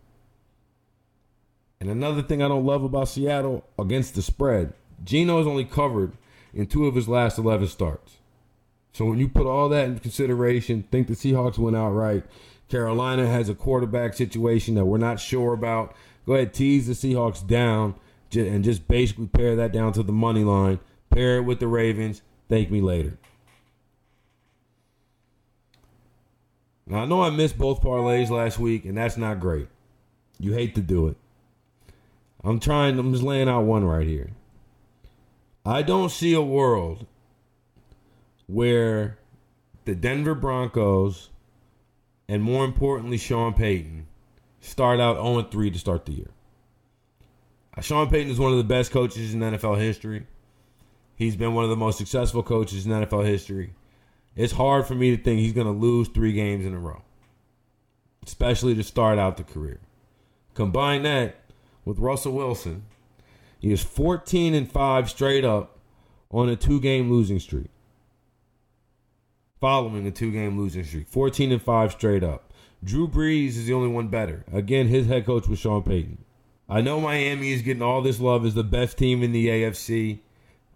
And 1.80 1.90
another 1.90 2.22
thing 2.22 2.42
I 2.42 2.48
don't 2.48 2.64
love 2.64 2.84
about 2.84 3.08
Seattle 3.08 3.64
against 3.78 4.14
the 4.14 4.22
spread, 4.22 4.72
Geno 5.04 5.40
is 5.40 5.46
only 5.46 5.64
covered 5.64 6.12
in 6.54 6.66
two 6.66 6.86
of 6.86 6.94
his 6.94 7.08
last 7.08 7.38
11 7.38 7.68
starts. 7.68 8.18
So 8.92 9.06
when 9.06 9.18
you 9.18 9.28
put 9.28 9.46
all 9.46 9.68
that 9.70 9.86
in 9.86 9.98
consideration, 9.98 10.84
think 10.90 11.08
the 11.08 11.14
Seahawks 11.14 11.58
went 11.58 11.76
out 11.76 11.90
right. 11.90 12.24
Carolina 12.68 13.26
has 13.26 13.48
a 13.48 13.54
quarterback 13.54 14.14
situation 14.14 14.74
that 14.74 14.84
we're 14.84 14.98
not 14.98 15.20
sure 15.20 15.52
about. 15.52 15.94
Go 16.26 16.34
ahead, 16.34 16.54
tease 16.54 16.86
the 16.86 16.92
Seahawks 16.92 17.46
down 17.46 17.94
and 18.34 18.64
just 18.64 18.88
basically 18.88 19.26
pair 19.26 19.56
that 19.56 19.72
down 19.72 19.92
to 19.92 20.02
the 20.02 20.12
money 20.12 20.44
line. 20.44 20.78
Pair 21.10 21.38
it 21.38 21.42
with 21.42 21.60
the 21.60 21.68
Ravens. 21.68 22.22
Thank 22.48 22.70
me 22.70 22.80
later. 22.80 23.18
Now 26.86 27.02
I 27.02 27.04
know 27.04 27.22
I 27.22 27.30
missed 27.30 27.58
both 27.58 27.82
parlays 27.82 28.30
last 28.30 28.58
week, 28.58 28.84
and 28.84 28.96
that's 28.96 29.16
not 29.16 29.40
great. 29.40 29.68
You 30.38 30.52
hate 30.52 30.74
to 30.74 30.80
do 30.80 31.08
it. 31.08 31.16
I'm 32.42 32.58
trying. 32.58 32.98
I'm 32.98 33.12
just 33.12 33.24
laying 33.24 33.48
out 33.48 33.62
one 33.62 33.84
right 33.84 34.06
here. 34.06 34.30
I 35.64 35.82
don't 35.82 36.10
see 36.10 36.34
a 36.34 36.42
world 36.42 37.06
where 38.52 39.18
the 39.84 39.94
Denver 39.94 40.34
Broncos 40.34 41.30
and 42.28 42.42
more 42.42 42.64
importantly 42.64 43.16
Sean 43.16 43.54
Payton 43.54 44.06
start 44.60 45.00
out 45.00 45.16
0 45.16 45.42
3 45.42 45.70
to 45.70 45.78
start 45.78 46.04
the 46.04 46.12
year. 46.12 46.30
Uh, 47.76 47.80
Sean 47.80 48.10
Payton 48.10 48.30
is 48.30 48.38
one 48.38 48.52
of 48.52 48.58
the 48.58 48.64
best 48.64 48.90
coaches 48.90 49.32
in 49.32 49.40
NFL 49.40 49.78
history. 49.78 50.26
He's 51.16 51.36
been 51.36 51.54
one 51.54 51.64
of 51.64 51.70
the 51.70 51.76
most 51.76 51.98
successful 51.98 52.42
coaches 52.42 52.84
in 52.84 52.92
NFL 52.92 53.24
history. 53.24 53.74
It's 54.36 54.52
hard 54.52 54.86
for 54.86 54.94
me 54.94 55.16
to 55.16 55.22
think 55.22 55.40
he's 55.40 55.52
going 55.52 55.66
to 55.66 55.72
lose 55.72 56.08
three 56.08 56.32
games 56.32 56.66
in 56.66 56.74
a 56.74 56.78
row, 56.78 57.02
especially 58.26 58.74
to 58.74 58.82
start 58.82 59.18
out 59.18 59.36
the 59.36 59.44
career. 59.44 59.80
Combine 60.54 61.02
that 61.04 61.36
with 61.84 61.98
Russell 61.98 62.32
Wilson, 62.32 62.84
he 63.58 63.72
is 63.72 63.82
14 63.82 64.54
and 64.54 64.70
5 64.70 65.10
straight 65.10 65.44
up 65.44 65.78
on 66.30 66.48
a 66.48 66.56
two 66.56 66.80
game 66.80 67.10
losing 67.10 67.38
streak. 67.38 67.68
Following 69.62 70.08
a 70.08 70.10
two 70.10 70.32
game 70.32 70.58
losing 70.58 70.82
streak. 70.82 71.06
14 71.06 71.52
and 71.52 71.62
5 71.62 71.92
straight 71.92 72.24
up. 72.24 72.52
Drew 72.82 73.06
Brees 73.06 73.50
is 73.50 73.66
the 73.66 73.74
only 73.74 73.86
one 73.86 74.08
better. 74.08 74.44
Again, 74.52 74.88
his 74.88 75.06
head 75.06 75.24
coach 75.24 75.46
was 75.46 75.60
Sean 75.60 75.84
Payton. 75.84 76.18
I 76.68 76.80
know 76.80 77.00
Miami 77.00 77.52
is 77.52 77.62
getting 77.62 77.80
all 77.80 78.02
this 78.02 78.18
love 78.18 78.44
as 78.44 78.54
the 78.54 78.64
best 78.64 78.98
team 78.98 79.22
in 79.22 79.30
the 79.30 79.46
AFC. 79.46 80.18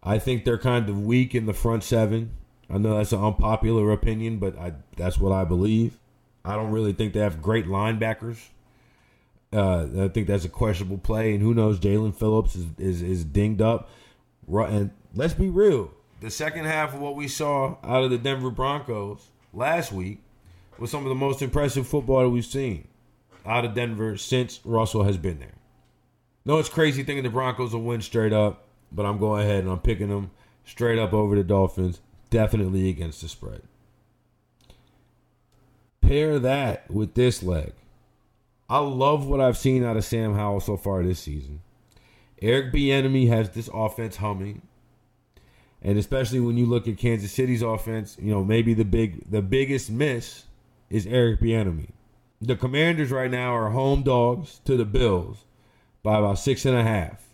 I 0.05 0.21
think 0.21 0.45
they're 0.45 0.57
kind 0.57 0.89
of 0.89 1.05
weak 1.05 1.35
in 1.35 1.47
the 1.47 1.53
front 1.53 1.83
seven. 1.83 2.31
I 2.71 2.79
know 2.79 2.97
that's 2.97 3.11
an 3.11 3.25
unpopular 3.25 3.91
opinion, 3.91 4.39
but 4.39 4.57
I, 4.57 4.75
that's 4.97 5.19
what 5.19 5.33
I 5.33 5.43
believe. 5.43 5.99
I 6.45 6.55
don't 6.55 6.71
really 6.71 6.93
think 6.93 7.13
they 7.13 7.19
have 7.19 7.43
great 7.43 7.67
linebackers. 7.67 8.39
Uh, 9.53 10.05
I 10.05 10.09
think 10.11 10.29
that's 10.29 10.45
a 10.45 10.49
questionable 10.49 10.99
play, 10.99 11.35
and 11.35 11.43
who 11.43 11.55
knows? 11.55 11.81
Jaelan 11.81 12.15
Phillips 12.15 12.55
is, 12.55 12.67
is 12.79 13.03
is 13.03 13.25
dinged 13.25 13.61
up. 13.61 13.91
And 14.49 14.93
let's 15.13 15.35
be 15.35 15.51
real, 15.51 15.91
the 16.27 16.31
second 16.31 16.65
half 16.65 16.93
of 16.93 17.01
what 17.01 17.15
we 17.15 17.29
saw 17.29 17.77
out 17.85 18.03
of 18.03 18.11
the 18.11 18.19
Denver 18.19 18.51
Broncos 18.51 19.29
last 19.55 19.93
week 19.93 20.19
was 20.77 20.91
some 20.91 21.05
of 21.05 21.09
the 21.09 21.15
most 21.15 21.41
impressive 21.41 21.87
football 21.87 22.23
that 22.23 22.31
we've 22.31 22.45
seen 22.45 22.89
out 23.47 23.65
of 23.65 23.75
Denver 23.75 24.17
since 24.17 24.59
Russell 24.65 25.05
has 25.05 25.17
been 25.17 25.39
there. 25.39 25.55
No, 26.45 26.59
it's 26.59 26.69
crazy 26.69 27.05
thinking 27.05 27.23
the 27.23 27.31
Broncos 27.31 27.73
will 27.73 27.83
win 27.83 28.01
straight 28.01 28.33
up, 28.33 28.65
but 28.91 29.07
I'm 29.07 29.19
going 29.19 29.45
ahead 29.45 29.63
and 29.63 29.71
I'm 29.71 29.79
picking 29.79 30.09
them 30.09 30.33
straight 30.65 30.99
up 30.99 31.13
over 31.13 31.37
the 31.37 31.45
Dolphins, 31.45 32.01
definitely 32.29 32.89
against 32.89 33.21
the 33.21 33.29
spread. 33.29 33.63
Pair 36.01 36.41
that 36.41 36.91
with 36.91 37.15
this 37.15 37.41
leg. 37.41 37.73
I 38.69 38.79
love 38.79 39.29
what 39.29 39.41
I've 39.41 39.57
seen 39.57 39.85
out 39.85 39.97
of 39.97 40.05
Sam 40.05 40.35
Howell 40.35 40.59
so 40.59 40.77
far 40.77 41.05
this 41.05 41.21
season. 41.21 41.61
Eric 42.43 42.73
Bieniemy 42.73 43.29
has 43.29 43.51
this 43.51 43.71
offense 43.73 44.17
humming, 44.17 44.63
and 45.87 45.97
especially 45.97 46.41
when 46.41 46.57
you 46.57 46.67
look 46.67 46.89
at 46.89 46.99
Kansas 46.99 47.31
City's 47.31 47.63
offense, 47.63 48.17
you 48.21 48.33
know 48.33 48.45
maybe 48.45 48.75
the 48.75 48.85
big 48.85 49.31
the 49.31 49.41
biggest 49.41 49.89
miss 49.89 50.43
is 50.91 51.07
Eric 51.07 51.41
Bieniemy. 51.41 51.91
The 52.41 52.57
Commanders 52.57 53.13
right 53.13 53.31
now 53.31 53.55
are 53.55 53.71
home 53.71 54.03
dogs 54.03 54.61
to 54.65 54.77
the 54.77 54.85
Bills 54.85 55.45
by 56.03 56.19
about 56.19 56.41
six 56.41 56.67
and 56.67 56.77
a 56.77 56.83
half. 56.83 57.29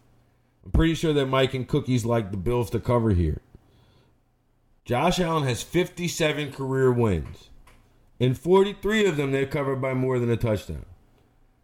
I'm 0.67 0.71
pretty 0.71 0.95
sure 0.95 1.15
that 1.15 1.27
Mike 1.27 1.55
and 1.55 1.67
Cookies 1.67 2.05
like 2.05 2.31
the 2.31 2.37
Bills 2.37 2.69
to 2.71 2.79
cover 2.79 3.11
here. 3.13 3.41
Josh 4.85 5.19
Allen 5.19 5.45
has 5.45 5.63
57 5.63 6.53
career 6.53 6.93
wins. 6.93 7.49
In 8.21 8.35
43 8.35 9.07
of 9.07 9.17
them, 9.17 9.33
they're 9.33 9.47
covered 9.47 9.81
by 9.81 9.95
more 9.95 10.19
than 10.19 10.31
a 10.31 10.37
touchdown. 10.37 10.85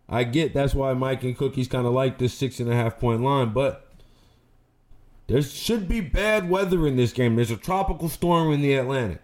I 0.09 0.25
get 0.25 0.55
that's 0.55 0.75
why 0.75 0.95
Mike 0.95 1.23
and 1.23 1.37
Cookies 1.37 1.69
kind 1.69 1.87
of 1.87 1.93
like 1.93 2.17
this 2.17 2.33
six 2.33 2.61
and 2.61 2.73
a 2.73 2.75
half 2.75 2.99
point 2.99 3.21
line, 3.21 3.53
but 3.53 3.88
there 5.29 5.43
should 5.43 5.87
be 5.89 6.01
bad 6.01 6.49
weather 6.49 6.87
in 6.87 6.97
this 6.97 7.13
game. 7.13 7.37
There's 7.37 7.51
a 7.51 7.57
tropical 7.57 8.09
storm 8.09 8.51
in 8.53 8.63
the 8.63 8.75
Atlantic. 8.75 9.21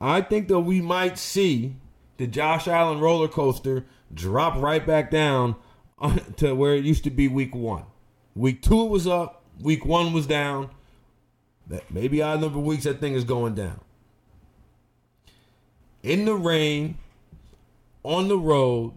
I 0.00 0.20
think 0.20 0.48
that 0.48 0.60
we 0.60 0.80
might 0.80 1.18
see 1.18 1.76
the 2.16 2.28
Josh 2.28 2.68
Allen 2.68 3.00
roller 3.00 3.28
coaster 3.28 3.84
drop 4.14 4.56
right 4.56 4.86
back 4.86 5.10
down 5.10 5.56
to 6.36 6.54
where 6.54 6.74
it 6.74 6.84
used 6.84 7.04
to 7.04 7.10
be 7.10 7.26
week 7.26 7.54
one. 7.54 7.84
Week 8.36 8.62
two 8.62 8.82
it 8.82 8.88
was 8.88 9.06
up, 9.06 9.42
week 9.60 9.84
one 9.84 10.12
was 10.12 10.26
down. 10.26 10.70
Maybe 11.90 12.22
odd 12.22 12.40
number 12.40 12.60
of 12.60 12.64
weeks 12.64 12.84
that 12.84 13.00
thing 13.00 13.14
is 13.14 13.24
going 13.24 13.56
down. 13.56 13.80
In 16.04 16.24
the 16.24 16.34
rain, 16.34 16.98
on 18.04 18.28
the 18.28 18.38
road, 18.38 18.96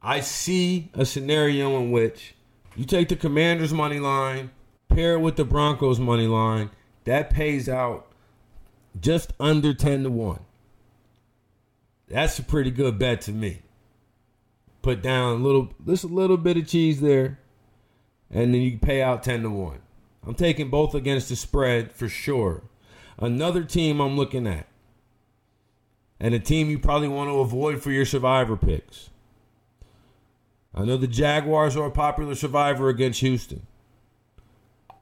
I 0.00 0.20
see 0.20 0.92
a 0.94 1.04
scenario 1.04 1.76
in 1.80 1.90
which 1.90 2.34
you 2.76 2.84
take 2.84 3.08
the 3.08 3.16
Commanders 3.16 3.72
money 3.72 3.98
line, 3.98 4.50
pair 4.88 5.14
it 5.14 5.20
with 5.20 5.36
the 5.36 5.44
Broncos 5.44 5.98
money 5.98 6.26
line, 6.26 6.70
that 7.04 7.30
pays 7.30 7.68
out 7.68 8.06
just 9.00 9.32
under 9.38 9.74
10 9.74 10.04
to 10.04 10.10
1. 10.10 10.40
That's 12.08 12.38
a 12.38 12.42
pretty 12.42 12.70
good 12.70 12.98
bet 12.98 13.20
to 13.22 13.32
me. 13.32 13.62
Put 14.82 15.02
down 15.02 15.40
a 15.40 15.42
little 15.42 15.72
just 15.86 16.04
a 16.04 16.08
little 16.08 16.36
bit 16.36 16.56
of 16.56 16.68
cheese 16.68 17.00
there, 17.00 17.38
and 18.30 18.52
then 18.52 18.60
you 18.60 18.78
pay 18.78 19.02
out 19.02 19.22
10 19.22 19.42
to 19.42 19.50
1. 19.50 19.78
I'm 20.26 20.34
taking 20.34 20.70
both 20.70 20.94
against 20.94 21.28
the 21.28 21.36
spread 21.36 21.92
for 21.92 22.08
sure. 22.08 22.62
Another 23.18 23.62
team 23.62 24.00
I'm 24.00 24.16
looking 24.16 24.46
at. 24.46 24.66
And 26.20 26.34
a 26.34 26.38
team 26.38 26.70
you 26.70 26.78
probably 26.78 27.08
want 27.08 27.28
to 27.30 27.40
avoid 27.40 27.82
for 27.82 27.90
your 27.90 28.06
survivor 28.06 28.56
picks. 28.56 29.10
I 30.74 30.84
know 30.84 30.96
the 30.96 31.06
Jaguars 31.06 31.76
are 31.76 31.86
a 31.86 31.90
popular 31.90 32.34
survivor 32.34 32.88
against 32.88 33.20
Houston. 33.20 33.66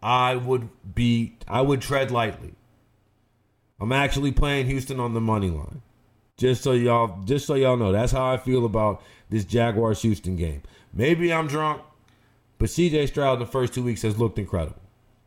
I 0.02 0.37
would 0.37 0.68
be 0.94 1.37
I 1.48 1.61
would 1.61 1.80
tread 1.80 2.11
lightly. 2.11 2.54
I'm 3.80 3.92
actually 3.92 4.32
playing 4.32 4.66
Houston 4.66 5.00
on 5.00 5.14
the 5.14 5.20
money 5.20 5.50
line. 5.50 5.82
Just 6.37 6.62
so 6.62 6.72
y'all 6.72 7.22
just 7.24 7.46
so 7.46 7.54
y'all 7.54 7.76
know, 7.76 7.92
that's 7.92 8.12
how 8.12 8.32
I 8.32 8.37
feel 8.37 8.64
about 8.64 9.02
this 9.30 9.44
Jaguars 9.44 10.02
Houston 10.02 10.37
game. 10.37 10.62
Maybe 10.92 11.32
I'm 11.32 11.46
drunk, 11.46 11.82
but 12.58 12.68
CJ 12.68 13.08
Stroud 13.08 13.35
in 13.35 13.40
the 13.40 13.46
first 13.46 13.72
two 13.72 13.82
weeks 13.82 14.02
has 14.02 14.18
looked 14.18 14.38
incredible. 14.38 14.82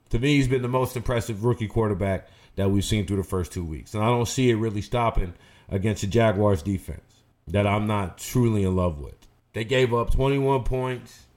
To 0.09 0.19
me, 0.19 0.35
he's 0.35 0.47
been 0.47 0.61
the 0.61 0.67
most 0.67 0.95
impressive 0.95 1.43
rookie 1.43 1.67
quarterback 1.67 2.27
that 2.55 2.69
we've 2.69 2.85
seen 2.85 3.05
through 3.05 3.17
the 3.17 3.23
first 3.23 3.51
two 3.51 3.63
weeks. 3.63 3.93
And 3.93 4.03
I 4.03 4.07
don't 4.07 4.27
see 4.27 4.49
it 4.49 4.55
really 4.55 4.81
stopping 4.81 5.33
against 5.69 6.01
the 6.01 6.07
Jaguars 6.07 6.61
defense 6.61 7.23
that 7.47 7.65
I'm 7.65 7.87
not 7.87 8.17
truly 8.17 8.63
in 8.63 8.75
love 8.75 8.99
with. 8.99 9.24
They 9.55 9.63
gave 9.63 9.93
up 9.93 10.11
21 10.11 10.63
points 10.63 11.27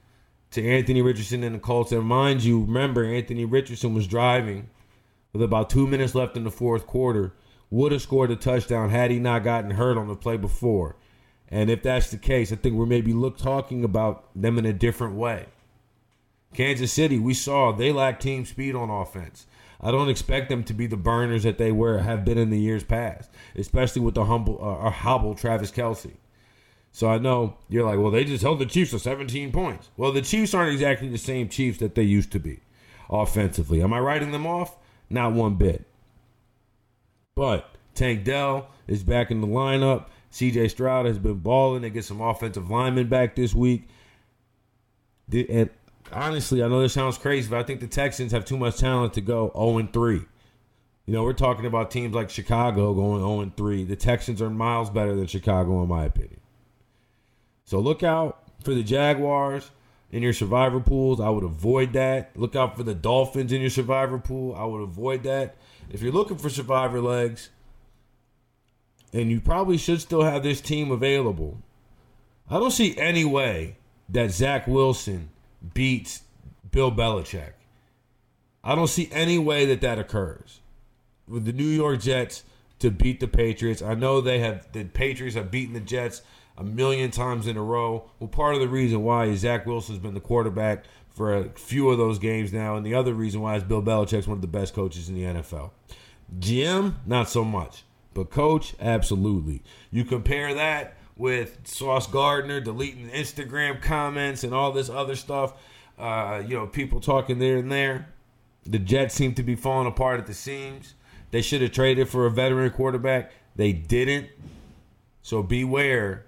to 0.51 0.67
Anthony 0.67 1.01
Richardson 1.01 1.41
and 1.41 1.55
the 1.55 1.59
Colts. 1.59 1.93
And 1.93 2.03
mind 2.03 2.43
you, 2.43 2.65
remember, 2.65 3.05
Anthony 3.05 3.45
Richardson 3.45 3.93
was 3.93 4.07
driving 4.07 4.69
with 5.31 5.41
about 5.41 5.69
two 5.69 5.87
minutes 5.87 6.13
left 6.13 6.35
in 6.35 6.43
the 6.43 6.51
fourth 6.51 6.85
quarter. 6.85 7.33
Would 7.69 7.93
have 7.93 8.01
scored 8.01 8.29
a 8.29 8.35
touchdown 8.35 8.89
had 8.89 9.09
he 9.09 9.19
not 9.19 9.45
gotten 9.45 9.71
hurt 9.71 9.97
on 9.97 10.09
the 10.09 10.17
play 10.17 10.35
before. 10.35 10.97
And 11.47 11.69
if 11.69 11.81
that's 11.81 12.11
the 12.11 12.17
case, 12.17 12.51
I 12.51 12.57
think 12.57 12.75
we're 12.75 12.85
maybe 12.85 13.13
look 13.13 13.37
talking 13.37 13.85
about 13.85 14.25
them 14.35 14.57
in 14.57 14.65
a 14.65 14.73
different 14.73 15.15
way. 15.15 15.45
Kansas 16.53 16.91
City, 16.91 17.19
we 17.19 17.33
saw 17.33 17.71
they 17.71 17.93
lack 17.93 18.19
team 18.19 18.43
speed 18.43 18.75
on 18.75 18.89
offense. 18.89 19.47
I 19.79 19.91
don't 19.91 20.09
expect 20.09 20.49
them 20.49 20.65
to 20.65 20.73
be 20.73 20.87
the 20.87 20.97
burners 20.97 21.43
that 21.43 21.57
they 21.57 21.71
were 21.71 21.99
have 21.99 22.25
been 22.25 22.37
in 22.37 22.49
the 22.49 22.59
years 22.59 22.83
past, 22.83 23.31
especially 23.55 24.01
with 24.01 24.15
the 24.15 24.25
humble 24.25 24.59
uh, 24.61 24.75
or 24.75 24.91
hobble 24.91 25.35
Travis 25.35 25.71
Kelce. 25.71 26.17
So 26.99 27.07
I 27.07 27.17
know 27.17 27.55
you're 27.69 27.85
like, 27.85 27.97
well, 27.97 28.11
they 28.11 28.25
just 28.25 28.43
held 28.43 28.59
the 28.59 28.65
Chiefs 28.65 28.91
to 28.91 28.99
17 28.99 29.53
points. 29.53 29.87
Well, 29.95 30.11
the 30.11 30.21
Chiefs 30.21 30.53
aren't 30.53 30.73
exactly 30.73 31.07
the 31.07 31.17
same 31.17 31.47
Chiefs 31.47 31.77
that 31.77 31.95
they 31.95 32.03
used 32.03 32.29
to 32.33 32.39
be 32.39 32.59
offensively. 33.09 33.81
Am 33.81 33.93
I 33.93 34.01
writing 34.01 34.33
them 34.33 34.45
off? 34.45 34.75
Not 35.09 35.31
one 35.31 35.55
bit. 35.55 35.85
But 37.35 37.73
Tank 37.95 38.25
Dell 38.25 38.67
is 38.85 39.01
back 39.05 39.31
in 39.31 39.39
the 39.39 39.47
lineup. 39.47 40.07
CJ 40.33 40.71
Stroud 40.71 41.05
has 41.05 41.17
been 41.17 41.35
balling. 41.35 41.83
They 41.83 41.89
get 41.89 42.03
some 42.03 42.19
offensive 42.19 42.69
linemen 42.69 43.07
back 43.07 43.33
this 43.33 43.55
week. 43.55 43.87
And 45.31 45.69
honestly, 46.11 46.61
I 46.61 46.67
know 46.67 46.81
this 46.81 46.91
sounds 46.91 47.17
crazy, 47.17 47.49
but 47.49 47.59
I 47.59 47.63
think 47.63 47.79
the 47.79 47.87
Texans 47.87 48.33
have 48.33 48.43
too 48.43 48.57
much 48.57 48.75
talent 48.75 49.13
to 49.13 49.21
go 49.21 49.53
0 49.55 49.87
3. 49.93 50.15
You 51.05 51.13
know, 51.13 51.23
we're 51.23 51.31
talking 51.31 51.65
about 51.65 51.91
teams 51.91 52.13
like 52.13 52.29
Chicago 52.29 52.93
going 52.93 53.21
0 53.21 53.53
3. 53.55 53.85
The 53.85 53.95
Texans 53.95 54.41
are 54.41 54.49
miles 54.49 54.89
better 54.89 55.15
than 55.15 55.27
Chicago, 55.27 55.81
in 55.81 55.87
my 55.87 56.03
opinion. 56.03 56.41
So 57.69 57.79
look 57.79 58.01
out 58.01 58.41
for 58.63 58.73
the 58.73 58.81
Jaguars 58.81 59.69
in 60.11 60.23
your 60.23 60.33
survivor 60.33 60.79
pools. 60.79 61.19
I 61.19 61.29
would 61.29 61.43
avoid 61.43 61.93
that. 61.93 62.31
Look 62.35 62.55
out 62.55 62.75
for 62.75 62.81
the 62.81 62.95
Dolphins 62.95 63.53
in 63.53 63.61
your 63.61 63.69
survivor 63.69 64.17
pool. 64.17 64.55
I 64.55 64.65
would 64.65 64.81
avoid 64.81 65.21
that. 65.25 65.55
If 65.91 66.01
you're 66.01 66.11
looking 66.11 66.39
for 66.39 66.49
survivor 66.49 66.99
legs, 66.99 67.51
and 69.13 69.29
you 69.29 69.39
probably 69.39 69.77
should 69.77 70.01
still 70.01 70.23
have 70.23 70.41
this 70.41 70.61
team 70.61 70.89
available, 70.89 71.59
I 72.49 72.57
don't 72.57 72.71
see 72.71 72.97
any 72.97 73.23
way 73.23 73.77
that 74.09 74.31
Zach 74.31 74.65
Wilson 74.65 75.29
beats 75.75 76.23
Bill 76.71 76.91
Belichick. 76.91 77.51
I 78.63 78.73
don't 78.73 78.87
see 78.87 79.09
any 79.11 79.37
way 79.37 79.67
that 79.67 79.81
that 79.81 79.99
occurs 79.99 80.61
with 81.27 81.45
the 81.45 81.53
New 81.53 81.67
York 81.67 81.99
Jets 82.01 82.45
to 82.79 82.89
beat 82.89 83.19
the 83.19 83.27
Patriots. 83.27 83.83
I 83.83 83.93
know 83.93 84.21
they 84.21 84.39
have 84.39 84.71
the 84.71 84.85
Patriots 84.85 85.35
have 85.35 85.51
beaten 85.51 85.75
the 85.75 85.79
Jets 85.79 86.23
a 86.59 86.63
million 86.63 87.09
times 87.09 87.47
in 87.47 87.57
a 87.57 87.63
row. 87.63 88.09
Well, 88.19 88.27
part 88.27 88.53
of 88.53 88.61
the 88.61 88.67
reason 88.67 89.01
why 89.03 89.25
is 89.25 89.39
Zach 89.39 89.65
Wilson's 89.65 89.97
been 89.99 90.13
the 90.13 90.19
quarterback 90.19 90.83
for 91.09 91.35
a 91.35 91.49
few 91.51 91.89
of 91.89 91.97
those 91.97 92.19
games 92.19 92.53
now, 92.53 92.75
and 92.75 92.85
the 92.85 92.93
other 92.93 93.13
reason 93.13 93.41
why 93.41 93.55
is 93.55 93.63
Bill 93.63 93.81
Belichick's 93.81 94.27
one 94.27 94.37
of 94.37 94.41
the 94.41 94.47
best 94.47 94.73
coaches 94.73 95.09
in 95.09 95.15
the 95.15 95.23
NFL. 95.23 95.71
GM, 96.37 96.95
not 97.05 97.29
so 97.29 97.43
much, 97.43 97.83
but 98.13 98.29
coach, 98.29 98.75
absolutely. 98.79 99.63
You 99.89 100.03
compare 100.03 100.53
that 100.53 100.95
with 101.15 101.59
Sauce 101.63 102.07
Gardner 102.07 102.61
deleting 102.61 103.09
Instagram 103.09 103.81
comments 103.81 104.43
and 104.43 104.53
all 104.53 104.71
this 104.71 104.89
other 104.89 105.15
stuff. 105.15 105.53
Uh, 105.97 106.41
you 106.45 106.55
know, 106.55 106.67
people 106.67 107.01
talking 107.01 107.39
there 107.39 107.57
and 107.57 107.71
there. 107.71 108.07
The 108.65 108.79
Jets 108.79 109.15
seem 109.15 109.33
to 109.35 109.43
be 109.43 109.55
falling 109.55 109.87
apart 109.87 110.19
at 110.19 110.27
the 110.27 110.33
seams. 110.33 110.93
They 111.31 111.41
should 111.41 111.61
have 111.61 111.71
traded 111.71 112.07
for 112.09 112.25
a 112.25 112.31
veteran 112.31 112.69
quarterback. 112.71 113.31
They 113.55 113.73
didn't. 113.73 114.27
So 115.21 115.43
beware. 115.43 116.25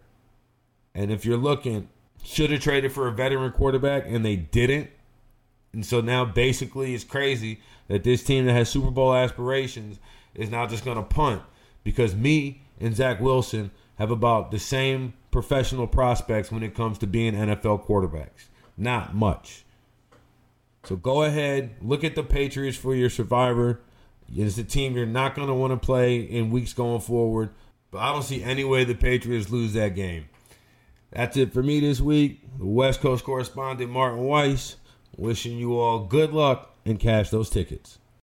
And 0.93 1.11
if 1.11 1.25
you're 1.25 1.37
looking, 1.37 1.87
should 2.23 2.51
have 2.51 2.61
traded 2.61 2.91
for 2.91 3.07
a 3.07 3.11
veteran 3.11 3.51
quarterback 3.51 4.05
and 4.07 4.25
they 4.25 4.35
didn't. 4.35 4.89
And 5.73 5.85
so 5.85 6.01
now 6.01 6.25
basically 6.25 6.93
it's 6.93 7.03
crazy 7.03 7.61
that 7.87 8.03
this 8.03 8.23
team 8.23 8.45
that 8.45 8.53
has 8.53 8.69
Super 8.69 8.91
Bowl 8.91 9.13
aspirations 9.13 9.99
is 10.35 10.49
now 10.49 10.67
just 10.67 10.85
going 10.85 10.97
to 10.97 11.03
punt 11.03 11.41
because 11.83 12.15
me 12.15 12.61
and 12.79 12.95
Zach 12.95 13.19
Wilson 13.19 13.71
have 13.95 14.11
about 14.11 14.51
the 14.51 14.59
same 14.59 15.13
professional 15.31 15.87
prospects 15.87 16.51
when 16.51 16.63
it 16.63 16.75
comes 16.75 16.97
to 16.99 17.07
being 17.07 17.33
NFL 17.33 17.85
quarterbacks. 17.85 18.49
Not 18.77 19.15
much. 19.15 19.63
So 20.83 20.95
go 20.95 21.23
ahead, 21.23 21.75
look 21.81 22.03
at 22.03 22.15
the 22.15 22.23
Patriots 22.23 22.77
for 22.77 22.95
your 22.95 23.09
survivor. 23.09 23.81
It's 24.33 24.57
a 24.57 24.63
team 24.63 24.95
you're 24.95 25.05
not 25.05 25.35
going 25.35 25.47
to 25.47 25.53
want 25.53 25.71
to 25.71 25.85
play 25.85 26.19
in 26.19 26.49
weeks 26.49 26.73
going 26.73 27.01
forward. 27.01 27.51
But 27.91 27.99
I 27.99 28.13
don't 28.13 28.23
see 28.23 28.41
any 28.41 28.63
way 28.63 28.83
the 28.83 28.95
Patriots 28.95 29.49
lose 29.49 29.73
that 29.73 29.95
game. 29.95 30.25
That's 31.11 31.37
it 31.37 31.53
for 31.53 31.61
me 31.61 31.79
this 31.79 31.99
week. 31.99 32.41
The 32.57 32.65
West 32.65 33.01
Coast 33.01 33.23
correspondent 33.23 33.91
Martin 33.91 34.19
Weiss 34.19 34.77
wishing 35.17 35.57
you 35.57 35.77
all 35.77 35.99
good 36.05 36.31
luck 36.31 36.75
and 36.85 36.99
cash 36.99 37.29
those 37.29 37.49
tickets. 37.49 37.99